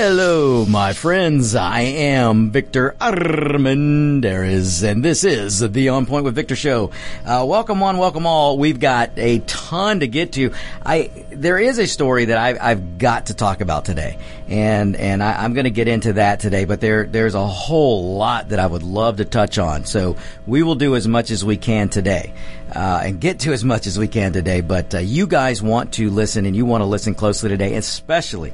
[0.00, 1.56] Hello, my friends.
[1.56, 6.92] I am Victor Armendariz, and this is the On Point with Victor show.
[7.26, 8.58] Uh, welcome one, welcome all.
[8.58, 10.52] We've got a ton to get to.
[10.86, 15.20] I there is a story that I've, I've got to talk about today, and and
[15.20, 16.64] I, am going to get into that today.
[16.64, 19.84] But there there's a whole lot that I would love to touch on.
[19.84, 20.14] So
[20.46, 22.32] we will do as much as we can today,
[22.72, 24.60] uh, and get to as much as we can today.
[24.60, 28.52] But uh, you guys want to listen, and you want to listen closely today, especially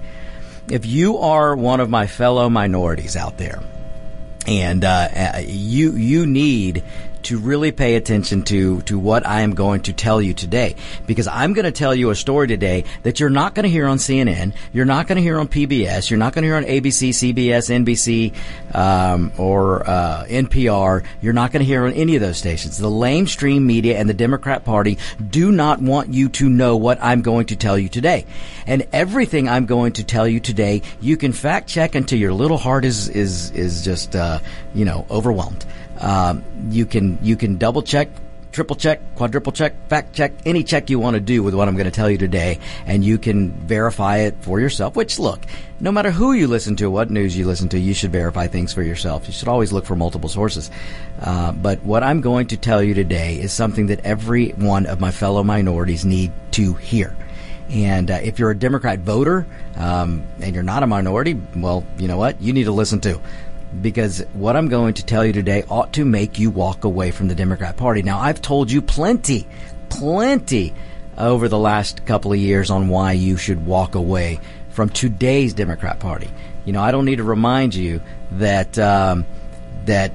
[0.69, 3.61] if you are one of my fellow minorities out there,
[4.47, 6.83] and uh, uh you you need
[7.25, 11.27] to really pay attention to to what I am going to tell you today because
[11.27, 13.99] I'm going to tell you a story today that you're not going to hear on
[13.99, 17.11] CNN, you're not going to hear on PBS, you're not going to hear on ABC,
[17.11, 18.35] CBS, NBC,
[18.75, 21.05] um, or uh, NPR.
[21.21, 22.79] You're not going to hear on any of those stations.
[22.79, 24.99] The lamestream media and the Democrat Party
[25.31, 28.27] do not want you to know what I'm going to tell you today,
[28.67, 32.59] and everything I'm going to tell you today, you can fact check until your little
[32.59, 34.41] heart is is is just uh,
[34.75, 35.65] you know overwhelmed.
[36.01, 38.09] Um, you can you can double check,
[38.53, 41.75] triple check, quadruple check, fact check, any check you want to do with what I'm
[41.75, 44.97] going to tell you today, and you can verify it for yourself.
[44.97, 45.41] Which look,
[45.81, 48.73] no matter who you listen to, what news you listen to, you should verify things
[48.73, 49.27] for yourself.
[49.27, 50.71] You should always look for multiple sources.
[51.21, 55.01] Uh, but what I'm going to tell you today is something that every one of
[55.01, 57.17] my fellow minorities need to hear.
[57.71, 62.09] And uh, if you're a Democrat voter um, and you're not a minority, well, you
[62.09, 62.41] know what?
[62.41, 63.21] You need to listen too
[63.81, 67.29] because what I'm going to tell you today ought to make you walk away from
[67.29, 68.03] the Democrat Party.
[68.03, 69.47] Now, I've told you plenty,
[69.89, 70.75] plenty
[71.17, 76.01] over the last couple of years on why you should walk away from today's Democrat
[76.01, 76.31] Party.
[76.65, 78.01] You know, I don't need to remind you
[78.33, 79.27] that um,
[79.85, 80.13] that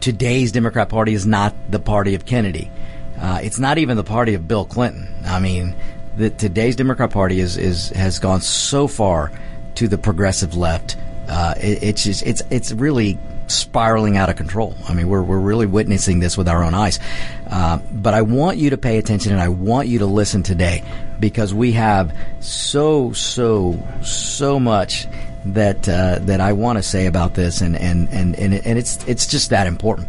[0.00, 2.70] today's Democrat Party is not the party of Kennedy.
[3.18, 5.12] Uh, it's not even the party of Bill Clinton.
[5.24, 5.74] I mean,
[6.16, 9.32] the, today's Democrat Party is, is has gone so far
[9.76, 10.96] to the progressive left
[11.30, 14.74] uh, it, it's just it's it's really spiraling out of control.
[14.88, 16.98] I mean, we're we're really witnessing this with our own eyes.
[17.48, 20.82] Uh, but I want you to pay attention and I want you to listen today
[21.20, 25.06] because we have so so so much
[25.44, 29.06] that uh, that I want to say about this, and and and and, and it's
[29.06, 30.08] it's just that important.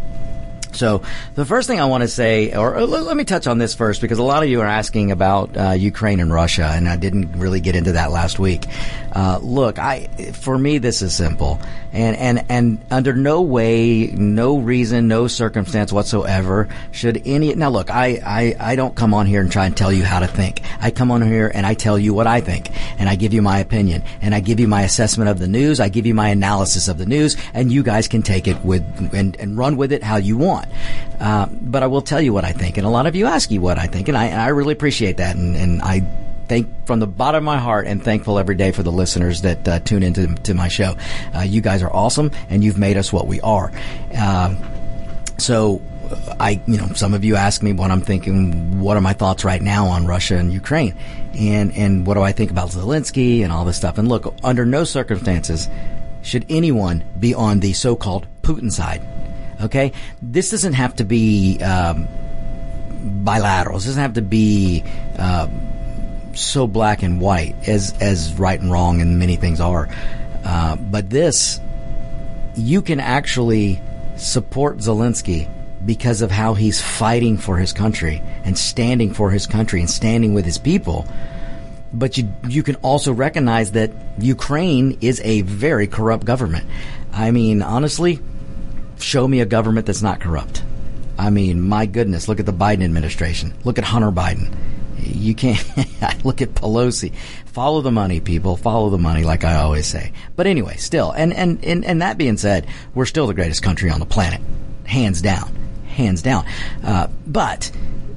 [0.74, 1.04] So
[1.36, 4.20] the first thing I want to say, or let me touch on this first, because
[4.20, 7.59] a lot of you are asking about uh, Ukraine and Russia, and I didn't really
[7.59, 8.66] get into that last week.
[9.12, 11.59] Uh, look, I for me this is simple,
[11.92, 17.53] and and and under no way, no reason, no circumstance whatsoever should any.
[17.53, 20.20] Now look, I I I don't come on here and try and tell you how
[20.20, 20.62] to think.
[20.80, 23.42] I come on here and I tell you what I think, and I give you
[23.42, 25.80] my opinion, and I give you my assessment of the news.
[25.80, 28.84] I give you my analysis of the news, and you guys can take it with
[29.14, 30.61] and and run with it how you want.
[31.20, 33.52] Uh, but I will tell you what I think, and a lot of you ask
[33.52, 36.02] you what I think, and I, and I really appreciate that, and, and I
[36.48, 39.68] thank from the bottom of my heart and thankful every day for the listeners that
[39.68, 40.96] uh, tune into to my show.
[41.36, 43.72] Uh, you guys are awesome, and you've made us what we are.
[44.16, 44.56] Uh,
[45.38, 45.82] so.
[46.42, 48.82] I, you know, some of you ask me what I'm thinking.
[48.82, 50.94] What are my thoughts right now on Russia and Ukraine,
[51.40, 53.98] and and what do I think about Zelensky and all this stuff?
[53.98, 55.70] And look, under no circumstances
[56.22, 59.02] should anyone be on the so-called Putin side.
[59.62, 59.92] Okay,
[60.22, 62.08] this doesn't have to be um,
[63.24, 63.78] bilateral.
[63.78, 64.84] This doesn't have to be
[65.18, 65.48] uh,
[66.34, 69.88] so black and white as as right and wrong, and many things are.
[70.44, 71.60] Uh, but this,
[72.56, 73.80] you can actually
[74.16, 75.48] support Zelensky
[75.86, 80.34] because of how he's fighting for his country and standing for his country and standing
[80.34, 81.06] with his people.
[81.94, 86.66] But you you can also recognize that Ukraine is a very corrupt government.
[87.12, 88.20] I mean, honestly,
[89.02, 90.64] show me a government that's not corrupt.
[91.18, 93.54] I mean, my goodness, look at the Biden administration.
[93.64, 94.56] Look at Hunter Biden.
[95.00, 95.64] You can't
[96.26, 97.14] look at Pelosi.
[97.46, 98.58] Follow the money, people.
[98.58, 100.14] Follow the money, like I always say.
[100.36, 103.90] But anyway, still, and, and, and, and that being said, we're still the greatest country
[103.90, 104.42] on the planet.
[104.86, 105.54] Hands down.
[105.86, 106.46] Hands down.
[106.84, 107.72] Uh, but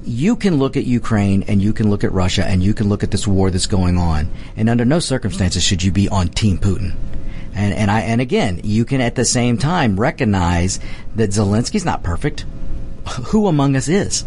[0.05, 3.03] you can look at Ukraine and you can look at Russia and you can look
[3.03, 4.31] at this war that's going on.
[4.57, 6.95] And under no circumstances should you be on Team Putin.
[7.55, 10.81] And, and I, and again, you can at the same time recognize
[11.15, 12.45] that Zelensky's not perfect.
[13.27, 14.25] Who among us is?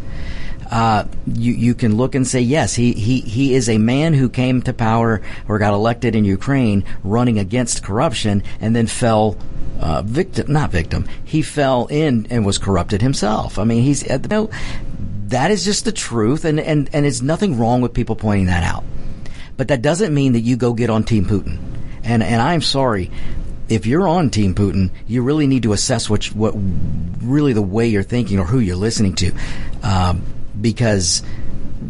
[0.70, 4.28] Uh, you you can look and say yes, he he he is a man who
[4.28, 9.38] came to power or got elected in Ukraine, running against corruption, and then fell
[9.80, 11.08] uh, victim, not victim.
[11.24, 13.58] He fell in and was corrupted himself.
[13.58, 14.50] I mean, he's you know,
[15.28, 18.64] that is just the truth, and and and there's nothing wrong with people pointing that
[18.64, 18.84] out.
[19.56, 21.60] But that doesn't mean that you go get on Team Putin.
[22.08, 23.12] And and I'm sorry,
[23.70, 26.54] if you're on Team Putin, you really need to assess what what
[27.22, 29.34] really the way you're thinking or who you're listening to,
[29.84, 30.24] um,
[30.60, 31.22] because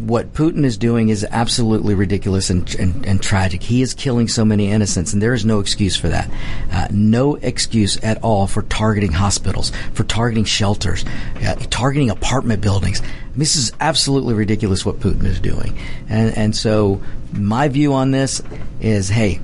[0.08, 3.62] what Putin is doing is absolutely ridiculous and, and, and, tragic.
[3.62, 6.30] He is killing so many innocents, and there is no excuse for that.
[6.72, 11.04] Uh, no excuse at all for targeting hospitals, for targeting shelters,
[11.42, 13.02] uh, targeting apartment buildings.
[13.36, 15.78] This is absolutely ridiculous what Putin is doing.
[16.08, 18.42] And, and so my view on this
[18.80, 19.40] is, hey,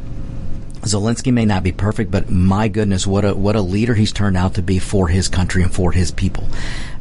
[0.84, 4.36] Zelensky may not be perfect, but my goodness, what a what a leader he's turned
[4.36, 6.46] out to be for his country and for his people.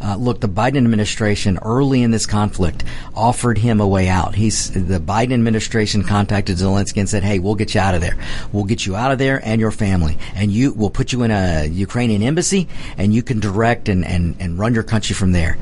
[0.01, 2.83] Uh, look, the Biden administration early in this conflict
[3.13, 4.35] offered him a way out.
[4.35, 8.17] He's the Biden administration contacted Zelensky and said, "Hey, we'll get you out of there.
[8.51, 11.31] We'll get you out of there and your family, and you we'll put you in
[11.31, 15.57] a Ukrainian embassy, and you can direct and and, and run your country from there."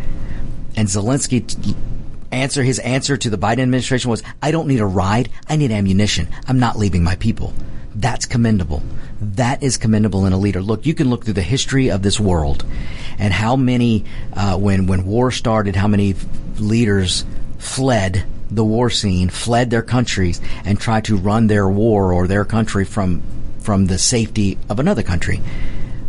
[0.75, 1.45] And Zelensky.
[1.45, 1.75] T-
[2.33, 5.69] answer his answer to the Biden administration was I don't need a ride I need
[5.69, 7.53] ammunition I'm not leaving my people
[7.95, 8.81] that's commendable.
[9.19, 10.61] That is commendable in a leader.
[10.61, 12.65] Look, you can look through the history of this world
[13.19, 16.15] and how many, uh, when, when war started, how many
[16.57, 17.25] leaders
[17.57, 22.43] fled the war scene, fled their countries, and tried to run their war or their
[22.43, 23.21] country from,
[23.59, 25.41] from the safety of another country.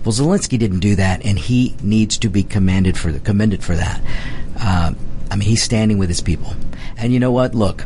[0.05, 3.77] Well, Zelensky didn't do that, and he needs to be commended for the, commended for
[3.77, 4.01] that.
[4.59, 4.95] Uh,
[5.31, 6.55] I mean, he's standing with his people.
[6.97, 7.55] And you know what?
[7.55, 7.85] Look,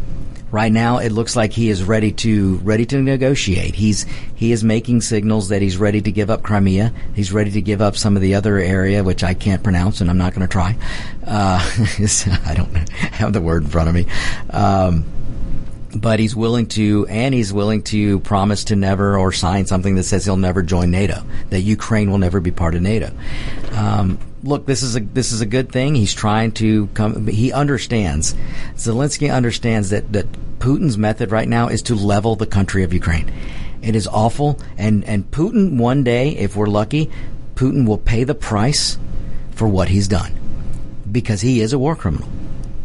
[0.57, 3.75] right now it looks like he is ready to ready to negotiate.
[3.75, 6.95] He's he is making signals that he's ready to give up Crimea.
[7.15, 10.09] He's ready to give up some of the other area which I can't pronounce and
[10.09, 10.75] I'm not going to try.
[11.27, 11.61] Uh,
[12.47, 14.07] I don't have the word in front of me.
[14.49, 15.05] Um,
[15.95, 20.05] but he's willing to, and he's willing to promise to never or sign something that
[20.05, 23.11] says he'll never join NATO, that Ukraine will never be part of NATO.
[23.73, 25.95] Um, look, this is a this is a good thing.
[25.95, 27.27] He's trying to come.
[27.27, 28.35] He understands.
[28.75, 33.33] Zelensky understands that that Putin's method right now is to level the country of Ukraine.
[33.83, 37.11] It is awful, and and Putin one day, if we're lucky,
[37.55, 38.99] Putin will pay the price
[39.53, 40.33] for what he's done
[41.11, 42.29] because he is a war criminal.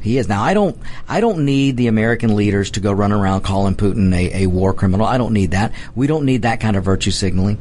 [0.01, 0.41] He is now.
[0.41, 0.77] I don't.
[1.07, 4.73] I don't need the American leaders to go run around calling Putin a, a war
[4.73, 5.05] criminal.
[5.05, 5.73] I don't need that.
[5.95, 7.57] We don't need that kind of virtue signaling.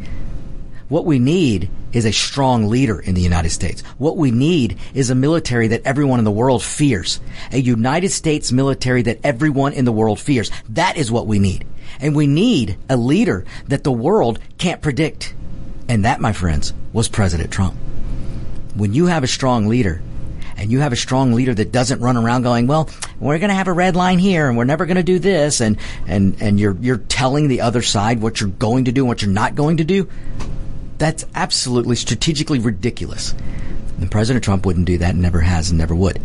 [0.89, 3.83] What we need is a strong leader in the United States.
[3.99, 7.21] What we need is a military that everyone in the world fears.
[7.53, 10.51] A United States military that everyone in the world fears.
[10.69, 11.67] That is what we need.
[12.01, 15.35] And we need a leader that the world can't predict.
[15.89, 17.75] And that, my friends, was President Trump.
[18.75, 20.01] When you have a strong leader,
[20.61, 23.55] and you have a strong leader that doesn't run around going, well, we're going to
[23.55, 25.63] have a red line here and we're never going to do this.
[25.63, 29.09] And, and, and you're, you're telling the other side what you're going to do and
[29.09, 30.07] what you're not going to do.
[31.01, 33.35] That's absolutely strategically ridiculous.
[33.99, 36.21] And President Trump wouldn't do that, never has, and never would.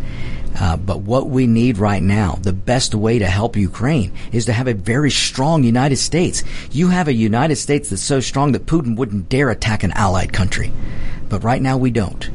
[0.54, 4.52] Uh, but what we need right now, the best way to help Ukraine is to
[4.52, 6.44] have a very strong United States.
[6.70, 10.34] You have a United States that's so strong that Putin wouldn't dare attack an allied
[10.34, 10.70] country.
[11.30, 12.28] But right now we don't.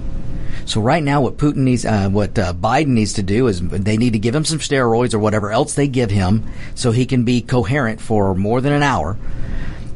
[0.65, 3.97] So right now, what Putin needs, uh, what uh, Biden needs to do is they
[3.97, 6.43] need to give him some steroids or whatever else they give him,
[6.73, 9.15] so he can be coherent for more than an hour.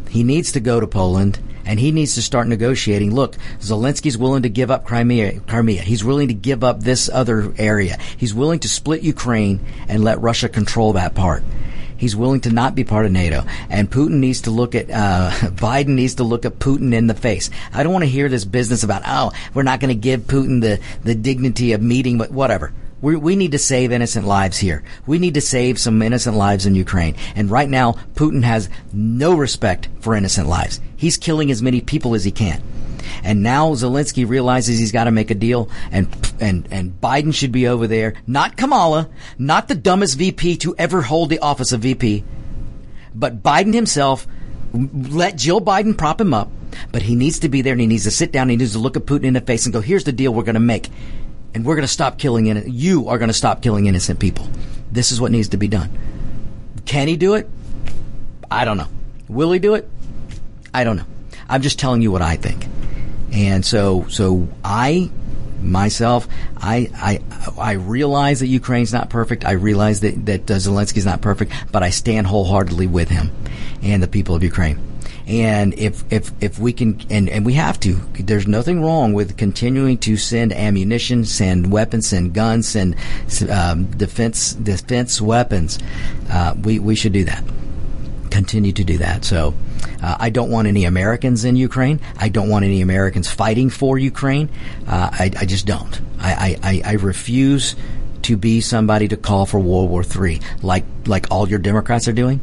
[0.10, 3.14] He needs to go to Poland and he needs to start negotiating.
[3.14, 5.40] Look, Zelensky's willing to give up Crimea.
[5.42, 5.82] Crimea.
[5.82, 7.98] He's willing to give up this other area.
[8.18, 11.44] He's willing to split Ukraine and let Russia control that part.
[11.98, 13.46] He's willing to not be part of NATO.
[13.70, 17.14] And Putin needs to look at, uh, Biden needs to look at Putin in the
[17.14, 17.50] face.
[17.74, 20.62] I don't want to hear this business about, oh, we're not going to give Putin
[20.62, 22.74] the, the dignity of meeting, but whatever.
[23.02, 24.84] We, we need to save innocent lives here.
[25.06, 27.16] We need to save some innocent lives in Ukraine.
[27.36, 30.80] And right now, Putin has no respect for innocent lives.
[30.96, 32.64] He's killing as many people as he can.
[33.24, 36.08] And now Zelensky realizes he's got to make a deal and,
[36.40, 38.16] and, and Biden should be over there.
[38.26, 42.24] Not Kamala, not the dumbest VP to ever hold the office of VP,
[43.14, 44.28] but Biden himself.
[44.74, 46.50] Let Jill Biden prop him up,
[46.92, 48.74] but he needs to be there and he needs to sit down and he needs
[48.74, 50.60] to look at Putin in the face and go, here's the deal we're going to
[50.60, 50.90] make
[51.56, 52.74] and we're going to stop killing innocent.
[52.74, 54.48] You are going to stop killing innocent people.
[54.92, 55.90] This is what needs to be done.
[56.86, 57.50] Can he do it?
[58.52, 58.90] I don't know.
[59.30, 59.90] Will he do it?
[60.74, 61.06] I don't know.
[61.48, 62.68] I'm just telling you what I think.
[63.32, 65.10] And so, so I
[65.62, 67.22] myself, I, I,
[67.58, 69.46] I realize that Ukraine's not perfect.
[69.46, 73.32] I realize that, that uh, Zelensky's not perfect, but I stand wholeheartedly with him
[73.82, 74.80] and the people of Ukraine.
[75.28, 79.38] And if, if, if we can, and, and we have to, there's nothing wrong with
[79.38, 82.96] continuing to send ammunition, send weapons, send guns, send
[83.50, 85.80] um, defense, defense weapons.
[86.30, 87.44] Uh, we, we should do that.
[88.30, 89.26] Continue to do that.
[89.26, 89.56] So,
[90.02, 92.00] uh, I don't want any Americans in Ukraine.
[92.18, 94.50] I don't want any Americans fighting for Ukraine.
[94.88, 96.02] Uh, I, I, just don't.
[96.20, 97.76] I, I, I refuse
[98.24, 102.14] to be somebody to call for World War III, like like all your Democrats are
[102.14, 102.40] doing.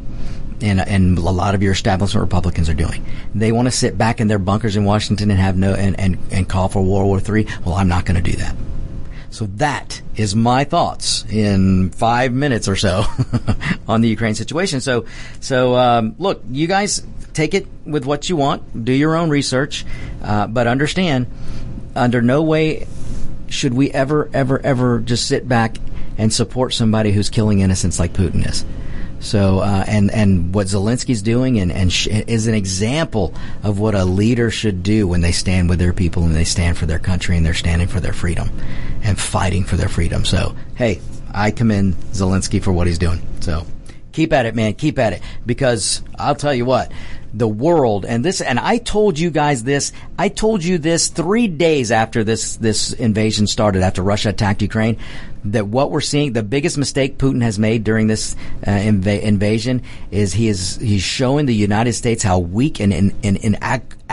[0.63, 3.05] And, and a lot of your establishment Republicans are doing.
[3.35, 6.17] They want to sit back in their bunkers in Washington and have no and, and,
[6.31, 7.45] and call for World War III.
[7.65, 8.55] Well, I'm not going to do that.
[9.29, 13.03] So that is my thoughts in five minutes or so
[13.87, 14.79] on the Ukraine situation.
[14.79, 15.05] So,
[15.39, 17.03] so um, look, you guys
[17.33, 19.85] take it with what you want, do your own research,
[20.21, 21.27] uh, but understand,
[21.95, 22.87] under no way
[23.47, 25.77] should we ever, ever, ever just sit back
[26.17, 28.63] and support somebody who's killing innocents like Putin is.
[29.23, 33.95] So, uh, and and what Zelensky's doing, and and sh- is an example of what
[33.95, 36.99] a leader should do when they stand with their people and they stand for their
[36.99, 38.51] country and they're standing for their freedom
[39.01, 40.25] and fighting for their freedom.
[40.25, 40.99] So, hey,
[41.33, 43.25] I commend Zelensky for what he's doing.
[43.39, 43.65] So,
[44.11, 44.73] keep at it, man.
[44.73, 46.91] Keep at it because I'll tell you what
[47.33, 48.05] the world.
[48.05, 52.23] And this and I told you guys this I told you this 3 days after
[52.23, 54.97] this this invasion started after Russia attacked Ukraine
[55.45, 58.35] that what we're seeing the biggest mistake Putin has made during this
[58.65, 62.93] uh, inv- invasion is he is he's showing the United States how weak and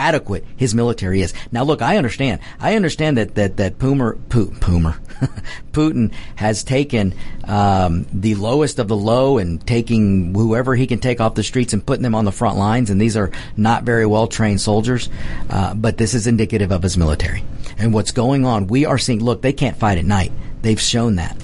[0.01, 4.59] inadequate his military is now look I understand I understand that that that Pumer Putin
[5.71, 11.21] Putin has taken um, the lowest of the low and taking whoever he can take
[11.21, 14.05] off the streets and putting them on the front lines and these are not very
[14.05, 15.09] well trained soldiers,
[15.49, 17.43] uh, but this is indicative of his military
[17.77, 18.67] and what's going on.
[18.67, 19.23] We are seeing.
[19.23, 20.31] Look, they can't fight at night.
[20.61, 21.37] They've shown that.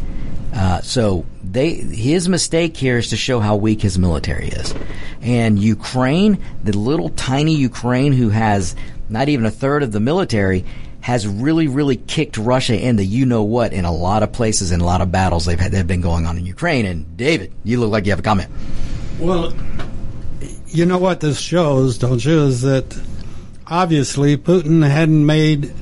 [0.54, 4.74] Uh, so they his mistake here is to show how weak his military is,
[5.22, 8.75] and Ukraine, the little tiny Ukraine who has
[9.10, 10.66] not even a third of the military,
[11.01, 14.72] has really, really kicked Russia in the you know what in a lot of places
[14.72, 16.86] in a lot of battles they've had, they've been going on in Ukraine.
[16.86, 18.50] And David, you look like you have a comment.
[19.20, 19.54] Well,
[20.68, 22.46] you know what this shows, don't you?
[22.48, 23.00] Is that
[23.66, 25.74] obviously Putin hadn't made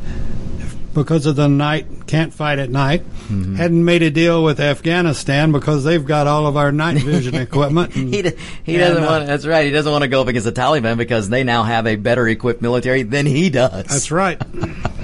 [0.96, 3.56] because of the night can't fight at night mm-hmm.
[3.56, 7.96] hadn't made a deal with Afghanistan because they've got all of our night vision equipment.
[7.96, 8.24] And, he
[8.64, 9.28] he doesn't uh, want.
[9.28, 9.66] That's right.
[9.66, 12.28] He doesn't want to go up against the Taliban because they now have a better
[12.28, 13.72] equipped military than he does.
[13.86, 14.42] That's right.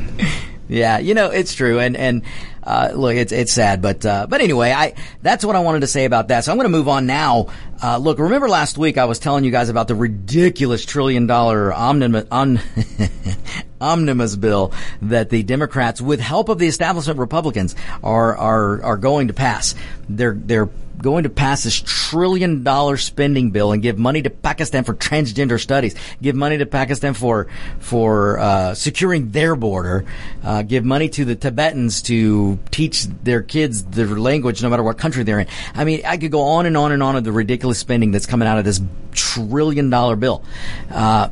[0.72, 2.24] yeah, you know it's true, and and
[2.64, 5.88] uh, look, it's it's sad, but uh, but anyway, I that's what I wanted to
[5.88, 6.46] say about that.
[6.46, 7.48] So I'm going to move on now.
[7.84, 11.74] Uh, look, remember last week I was telling you guys about the ridiculous trillion dollar
[11.74, 12.26] omnibus
[13.82, 19.28] omnibus bill that the Democrats, with help of the establishment Republicans, are are are going
[19.28, 19.76] to pass.
[20.08, 20.70] They're they're
[21.02, 25.60] going to pass this trillion dollar spending bill and give money to Pakistan for transgender
[25.60, 27.48] studies, give money to Pakistan for
[27.80, 30.06] for uh, securing their border,
[30.44, 34.98] uh, give money to the Tibetans to teach their kids their language no matter what
[34.98, 35.48] country they're in.
[35.74, 38.26] I mean, I could go on and on and on of the ridiculous spending that's
[38.26, 38.82] coming out of this
[39.12, 40.44] trillion dollar bill.
[40.90, 41.30] Uh,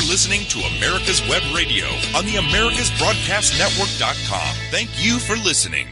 [0.00, 1.84] You're listening to America's Web Radio
[2.16, 4.56] on the AmericasBroadcastNetwork.com.
[4.70, 5.88] Thank you for listening.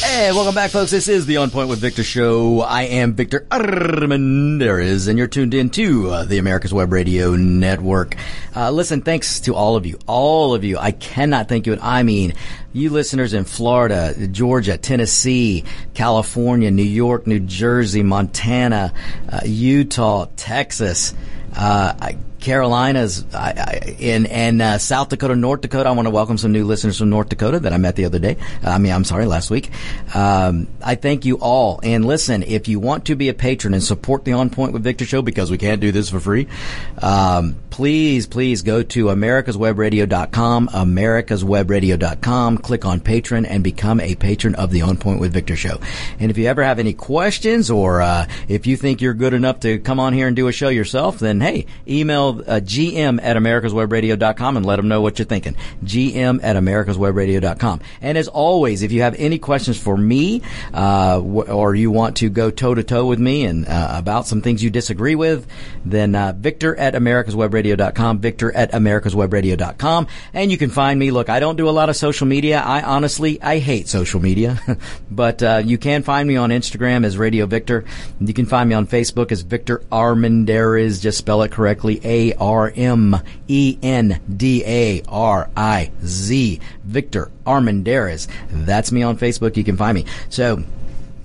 [0.00, 0.90] Hey, welcome back, folks.
[0.90, 2.60] This is the On Point with Victor show.
[2.60, 8.16] I am Victor Armendariz, and you're tuned in to uh, the America's Web Radio Network.
[8.56, 10.78] Uh, listen, thanks to all of you, all of you.
[10.78, 12.32] I cannot thank you, and I mean
[12.78, 18.92] you listeners in Florida, Georgia, Tennessee, California, New York, New Jersey, Montana,
[19.30, 21.14] uh, Utah, Texas.
[21.54, 22.12] Uh,
[22.48, 25.90] Carolinas I, I, and and uh, South Dakota, North Dakota.
[25.90, 28.18] I want to welcome some new listeners from North Dakota that I met the other
[28.18, 28.38] day.
[28.62, 29.70] I mean, I'm sorry, last week.
[30.14, 31.78] Um, I thank you all.
[31.82, 34.82] And listen, if you want to be a patron and support the On Point with
[34.82, 36.48] Victor show because we can't do this for free,
[37.02, 44.70] um, please, please go to americaswebradio.com, americaswebradio.com, click on patron and become a patron of
[44.70, 45.78] the On Point with Victor show.
[46.18, 49.60] And if you ever have any questions or uh, if you think you're good enough
[49.60, 53.36] to come on here and do a show yourself, then hey, email uh, gm at
[53.36, 55.56] americaswebradio.com and let them know what you're thinking.
[55.84, 57.80] gm at americaswebradio.com.
[58.00, 60.42] And as always, if you have any questions for me
[60.72, 64.26] uh, w- or you want to go toe to toe with me and uh, about
[64.26, 65.46] some things you disagree with,
[65.84, 70.06] then uh, victor at americaswebradio.com victor at americaswebradio.com.
[70.34, 71.10] And you can find me.
[71.10, 72.60] Look, I don't do a lot of social media.
[72.60, 74.60] I honestly, I hate social media,
[75.10, 77.84] but uh, you can find me on Instagram as Radio Victor.
[78.20, 81.00] You can find me on Facebook as Victor Armendariz.
[81.00, 82.00] Just spell it correctly.
[82.18, 83.20] A-R-M-E-N-D-A-R-I-Z.
[86.84, 88.26] Victor Armendariz.
[88.50, 89.56] That's me on Facebook.
[89.56, 90.04] You can find me.
[90.28, 90.64] So,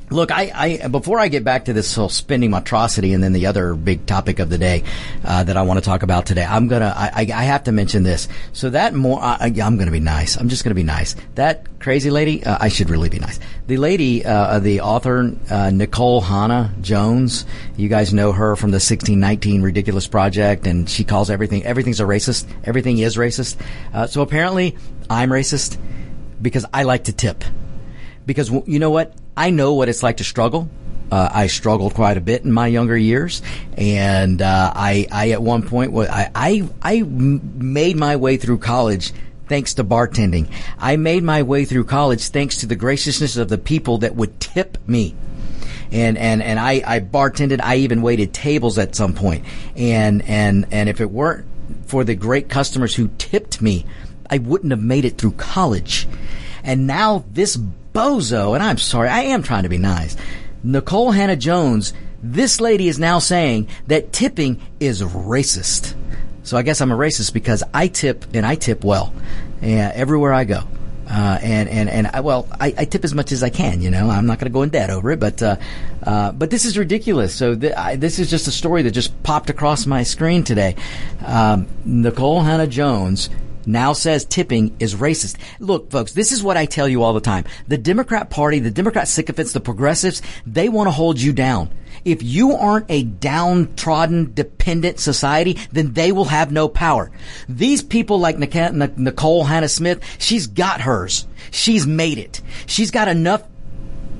[0.10, 3.48] Look, I, I, before I get back to this whole spending monstrosity and then the
[3.48, 4.84] other big topic of the day
[5.24, 8.04] uh, that I want to talk about today, I'm gonna I, I have to mention
[8.04, 8.28] this.
[8.52, 10.36] So that more I, am gonna be nice.
[10.36, 11.16] I'm just gonna be nice.
[11.36, 13.40] That crazy lady, uh, I should really be nice.
[13.68, 17.46] The lady, uh, the author uh, Nikole Hannah Jones,
[17.78, 22.04] you guys know her from the 1619 Ridiculous Project, and she calls everything everything's a
[22.04, 22.48] racist.
[22.66, 23.60] Everything is racist.
[23.94, 24.78] Uh, so apparently,
[25.10, 25.78] I'm racist
[26.42, 27.44] because I like to tip.
[28.26, 29.14] Because you know what?
[29.36, 30.70] I know what it's like to struggle.
[31.12, 33.42] Uh, I struggled quite a bit in my younger years,
[33.78, 39.14] and uh, I, I at one point, I, I, I made my way through college
[39.48, 40.50] thanks to bartending.
[40.80, 44.40] I made my way through college thanks to the graciousness of the people that would
[44.40, 45.16] tip me.
[45.92, 47.60] And, and, and I, I bartended.
[47.62, 49.46] I even waited tables at some point.
[49.76, 51.46] And, and, and if it weren't
[51.86, 53.86] for the great customers who tipped me,
[54.30, 56.08] I wouldn't have made it through college.
[56.64, 57.60] And now this
[57.94, 60.18] bozo, and I'm sorry, I am trying to be nice.
[60.66, 65.94] Nikole Hannah Jones, this lady is now saying that tipping is racist.
[66.44, 69.14] So I guess I'm a racist because I tip and I tip well,
[69.62, 70.62] yeah, everywhere I go.
[71.10, 73.82] Uh, and and and I, well, I, I, tip as much as I can.
[73.82, 75.58] You know, I'm not going to go in debt over it, but uh,
[76.02, 77.36] uh, but this is ridiculous.
[77.36, 80.76] So th- I, this is just a story that just popped across my screen today.
[81.26, 83.30] Um, Nikole Hannah Jones
[83.66, 85.38] now says tipping is racist.
[85.60, 87.46] Look, folks, this is what I tell you all the time.
[87.68, 91.70] The Democrat Party, the Democrat sycophants, the progressives, they want to hold you down.
[92.06, 97.12] If you aren't a downtrodden, dependent society, then they will have no power.
[97.48, 101.28] These people like Nikole Hannah Smith, she's got hers.
[101.52, 102.42] She's made it.
[102.66, 103.44] She's got enough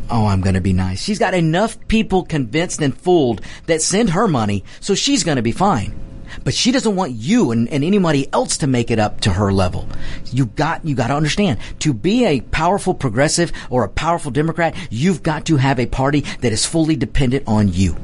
[0.10, 1.02] Oh, I'm going to be nice.
[1.02, 5.42] She's got enough people convinced and fooled that send her money, so she's going to
[5.42, 6.03] be fine
[6.44, 9.52] but she doesn't want you and, and anybody else to make it up to her
[9.52, 9.88] level.
[10.32, 14.76] You got, you got to understand to be a powerful progressive or a powerful Democrat,
[14.90, 17.96] you've got to have a party that is fully dependent on you.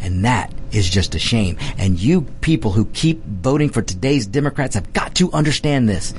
[0.00, 1.58] And that is just a shame.
[1.78, 6.14] And you people who keep voting for today's Democrats have got to understand this.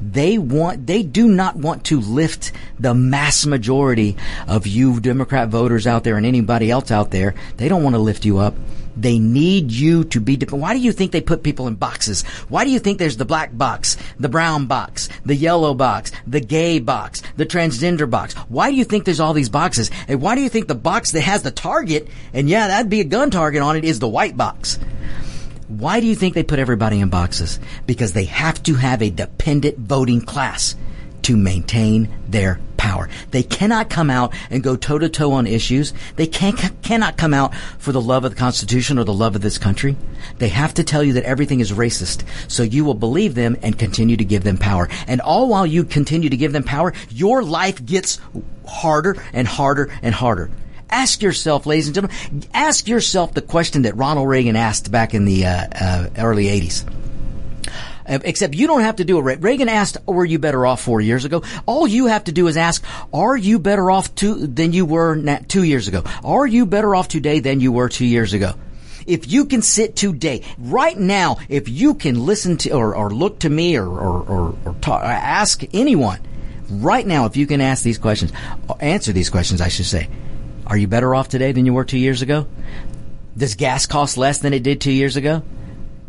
[0.00, 5.86] They want, they do not want to lift the mass majority of you Democrat voters
[5.86, 7.34] out there and anybody else out there.
[7.58, 8.54] They don't want to lift you up.
[8.98, 10.60] They need you to be different.
[10.60, 12.22] Why do you think they put people in boxes?
[12.48, 16.40] Why do you think there's the black box, the brown box, the yellow box, the
[16.40, 18.34] gay box, the transgender box?
[18.48, 19.92] Why do you think there's all these boxes?
[20.08, 23.00] And why do you think the box that has the target, and yeah, that'd be
[23.00, 24.80] a gun target on it, is the white box?
[25.68, 27.60] Why do you think they put everybody in boxes?
[27.86, 30.74] Because they have to have a dependent voting class
[31.28, 33.06] to maintain their power.
[33.32, 35.92] They cannot come out and go toe to toe on issues.
[36.16, 39.42] They can, cannot come out for the love of the Constitution or the love of
[39.42, 39.94] this country.
[40.38, 42.24] They have to tell you that everything is racist.
[42.50, 44.88] So you will believe them and continue to give them power.
[45.06, 48.18] And all while you continue to give them power, your life gets
[48.66, 50.50] harder and harder and harder.
[50.88, 55.26] Ask yourself, ladies and gentlemen, ask yourself the question that Ronald Reagan asked back in
[55.26, 56.90] the uh, uh, early 80s.
[58.08, 59.42] Except you don't have to do it.
[59.42, 61.42] Reagan asked, were you better off four years ago?
[61.66, 65.38] All you have to do is ask, are you better off to, than you were
[65.46, 66.04] two years ago?
[66.24, 68.54] Are you better off today than you were two years ago?
[69.06, 73.40] If you can sit today, right now, if you can listen to or, or look
[73.40, 76.20] to me or, or, or, or talk, ask anyone,
[76.70, 78.32] right now, if you can ask these questions,
[78.80, 80.08] answer these questions, I should say,
[80.66, 82.46] are you better off today than you were two years ago?
[83.36, 85.42] Does gas cost less than it did two years ago?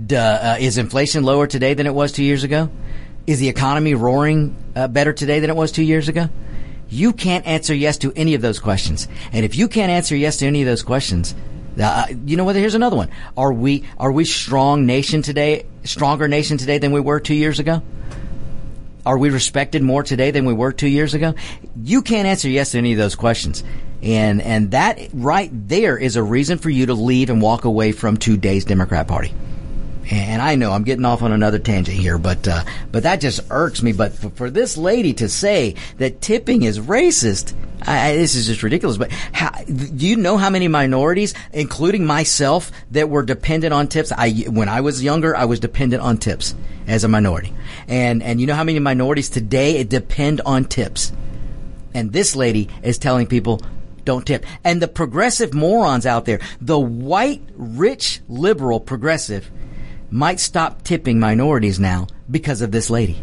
[0.06, 2.70] Duh, uh, is inflation lower today than it was two years ago?
[3.28, 6.30] Is the economy roaring uh, better today than it was two years ago?
[6.90, 9.08] You can't answer yes to any of those questions.
[9.32, 11.36] And if you can't answer yes to any of those questions,
[11.80, 12.56] uh, you know what?
[12.56, 13.10] Here's another one.
[13.38, 15.66] Are we are we strong nation today?
[15.84, 17.84] Stronger nation today than we were two years ago?
[19.06, 21.36] Are we respected more today than we were two years ago?
[21.82, 23.64] You can't answer yes to any of those questions.
[24.02, 27.92] And, and that right there is a reason for you to leave and walk away
[27.92, 29.34] from today's Democrat Party.
[30.12, 33.42] And I know I'm getting off on another tangent here, but uh, but that just
[33.52, 33.92] irks me.
[33.92, 38.64] But for, for, this lady to say that tipping is racist, I, this is just
[38.64, 38.98] ridiculous.
[38.98, 44.12] But how, do you know how many minorities, including myself, that were dependent on tips?
[44.12, 46.56] I when I was younger, I was dependent on tips
[46.88, 47.54] as a minority,
[47.88, 51.14] and and you know how many minorities today depend on tips.
[51.94, 53.62] And this lady is telling people
[54.06, 54.44] don't tip.
[54.64, 59.52] And the progressive morons out there, the white, rich, liberal progressive
[60.12, 63.22] might stop tipping minorities now because of this lady.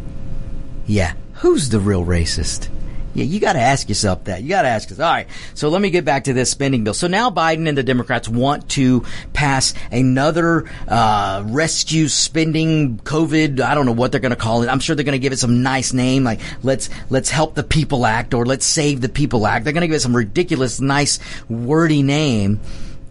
[0.86, 2.68] Yeah, who's the real racist?
[3.16, 4.42] Yeah, you got to ask yourself that.
[4.42, 5.00] You got to ask us.
[5.00, 5.26] All right.
[5.54, 6.92] So let me get back to this spending bill.
[6.92, 13.58] So now Biden and the Democrats want to pass another uh, rescue spending COVID.
[13.60, 14.68] I don't know what they're going to call it.
[14.68, 17.64] I'm sure they're going to give it some nice name, like let's let's help the
[17.64, 19.64] people act or let's save the people act.
[19.64, 21.18] They're going to give it some ridiculous, nice,
[21.48, 22.60] wordy name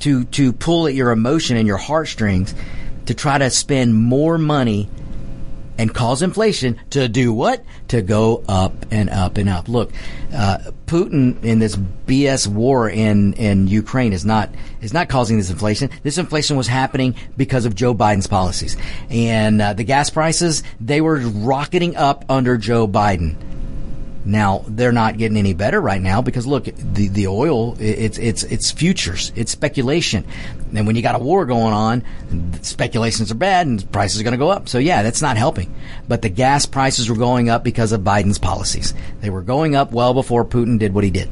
[0.02, 2.54] to to pull at your emotion and your heartstrings
[3.06, 4.89] to try to spend more money
[5.78, 7.63] and cause inflation to do what?
[7.89, 9.68] To go up and up and up.
[9.68, 9.91] Look,
[10.34, 14.50] uh, Putin in this BS war in, in Ukraine is not
[14.82, 15.89] is not causing this inflation.
[16.04, 18.78] This inflation was happening because of Joe Biden's policies,
[19.10, 23.36] and uh, the gas prices they were rocketing up under Joe Biden.
[24.26, 28.44] Now they're not getting any better right now because look, the the oil it's it's
[28.44, 30.26] it's futures, it's speculation,
[30.74, 32.04] and when you got a war going on,
[32.62, 34.68] speculations are bad and prices are going to go up.
[34.68, 35.74] So yeah, that's not helping.
[36.08, 38.96] But the gas prices were going up because of Biden's policies.
[39.22, 41.32] They were going up well before Putin did what he did.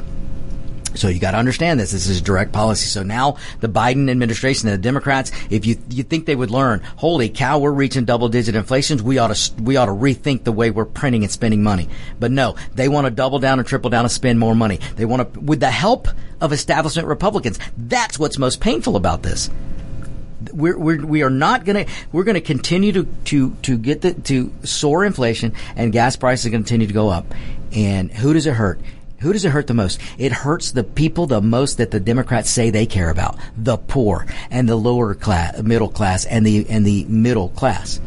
[0.95, 1.91] So you got to understand this.
[1.91, 2.88] This is direct policy.
[2.88, 6.82] So now the Biden administration and the Democrats, if you you think they would learn,
[6.97, 9.01] holy cow, we're reaching double digit inflations.
[9.01, 11.89] We ought to we ought to rethink the way we're printing and spending money.
[12.19, 14.79] But no, they want to double down and triple down and spend more money.
[14.95, 16.08] They want to with the help
[16.41, 17.60] of establishment Republicans.
[17.77, 19.49] That's what's most painful about this.
[20.51, 24.01] We're, we're we are not going to we're going to continue to to to get
[24.01, 27.25] the to soar inflation and gas prices continue to go up.
[27.71, 28.79] And who does it hurt?
[29.23, 30.01] Who does it hurt the most?
[30.17, 33.39] It hurts the people the most that the Democrats say they care about.
[33.55, 38.01] The poor and the lower class, middle class and the, and the middle class.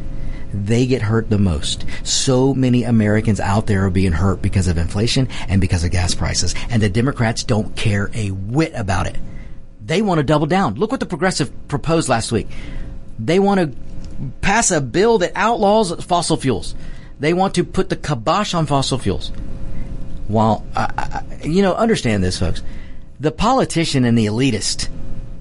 [0.53, 1.87] They get hurt the most.
[2.03, 6.15] So many Americans out there are being hurt because of inflation and because of gas
[6.15, 6.55] prices.
[6.69, 9.17] And the Democrats don't care a whit about it.
[9.83, 10.75] They want to double down.
[10.75, 12.49] Look what the progressive proposed last week.
[13.19, 16.75] They want to pass a bill that outlaws fossil fuels.
[17.19, 19.33] They want to put the kibosh on fossil fuels
[20.29, 22.63] while I, I, you know, understand this, folks.
[23.21, 24.89] The politician and the elitist,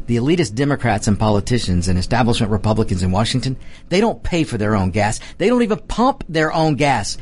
[0.08, 3.58] the elitist Democrats and politicians and establishment Republicans in Washington,
[3.90, 5.20] they don't pay for their own gas.
[5.38, 7.18] They don't even pump their own gas.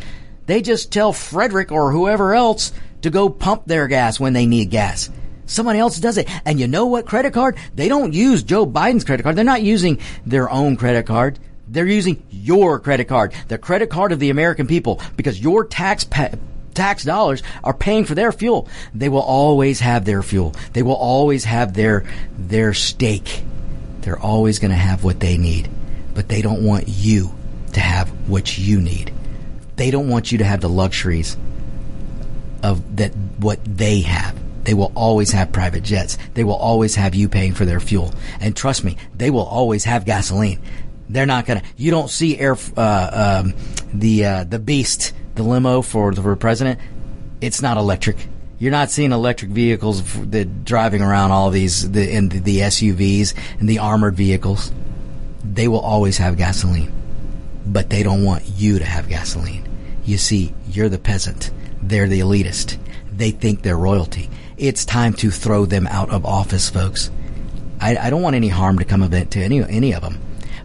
[0.45, 4.69] They just tell Frederick or whoever else to go pump their gas when they need
[4.69, 5.09] gas.
[5.45, 6.29] Somebody else does it.
[6.45, 7.57] And you know what credit card?
[7.75, 9.35] They don't use Joe Biden's credit card.
[9.35, 11.39] They're not using their own credit card.
[11.67, 16.03] They're using your credit card, the credit card of the American people, because your tax
[16.03, 16.31] pa-
[16.73, 18.67] tax dollars are paying for their fuel.
[18.93, 20.55] They will always have their fuel.
[20.73, 22.05] They will always have their
[22.37, 23.43] their stake.
[24.01, 25.69] They're always going to have what they need.
[26.13, 27.33] But they don't want you
[27.73, 29.13] to have what you need.
[29.75, 31.37] They don't want you to have the luxuries
[32.61, 34.37] of that what they have.
[34.63, 36.17] They will always have private jets.
[36.33, 38.13] They will always have you paying for their fuel.
[38.39, 40.61] And trust me, they will always have gasoline.
[41.09, 41.63] They're not gonna.
[41.75, 43.53] You don't see air uh, um,
[43.93, 46.79] the uh, the beast the limo for the president,
[47.41, 48.27] it's not electric.
[48.59, 53.33] You're not seeing electric vehicles that driving around all these the, in the, the SUVs
[53.59, 54.71] and the armored vehicles.
[55.43, 56.91] They will always have gasoline,
[57.65, 59.67] but they don't want you to have gasoline.
[60.05, 61.51] You see, you're the peasant.
[61.81, 62.77] They're the elitist.
[63.11, 64.29] They think they're royalty.
[64.57, 67.11] It's time to throw them out of office, folks.
[67.81, 70.19] I, I don't want any harm to come of it to any any of them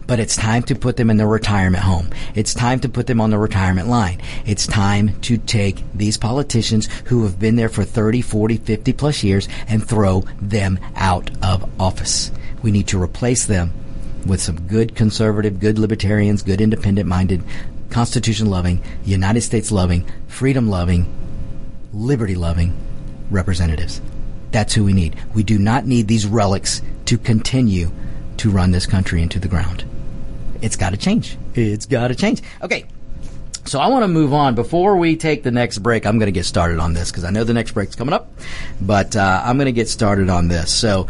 [0.09, 2.09] but it's time to put them in the retirement home.
[2.33, 4.19] It's time to put them on the retirement line.
[4.43, 9.23] It's time to take these politicians who have been there for 30, 40, 50 plus
[9.23, 12.31] years and throw them out of office.
[12.63, 13.71] We need to replace them
[14.25, 17.43] with some good conservative, good libertarians, good independent minded,
[17.91, 21.05] Constitution loving, United States loving, freedom loving
[21.93, 22.75] liberty loving
[23.29, 24.01] representatives.
[24.49, 25.15] That's who we need.
[25.35, 27.91] We do not need these relics to continue
[28.37, 29.85] to run this country into the ground.
[30.61, 31.37] It's got to change.
[31.55, 32.41] It's got to change.
[32.61, 32.85] Okay.
[33.65, 34.55] So I want to move on.
[34.55, 37.29] Before we take the next break, I'm going to get started on this because I
[37.29, 38.31] know the next break's coming up,
[38.81, 40.73] but uh, I'm going to get started on this.
[40.73, 41.07] So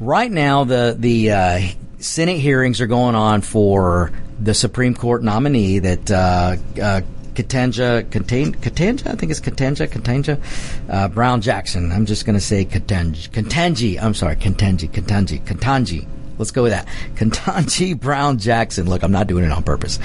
[0.00, 1.60] right now, the the uh,
[1.98, 4.10] Senate hearings are going on for
[4.40, 7.00] the Supreme Court nominee that uh, uh,
[7.34, 10.40] Katanja, Katanja, I think it's Katanja, Katanja,
[10.88, 11.92] uh, Brown Jackson.
[11.92, 14.02] I'm just going to say Katanji, Katanji.
[14.02, 16.06] I'm sorry, Katanji, Katanji, Katanji.
[16.40, 16.86] Let's go with that.
[17.14, 18.88] Ketanji Brown Jackson.
[18.88, 19.98] Look, I'm not doing it on purpose.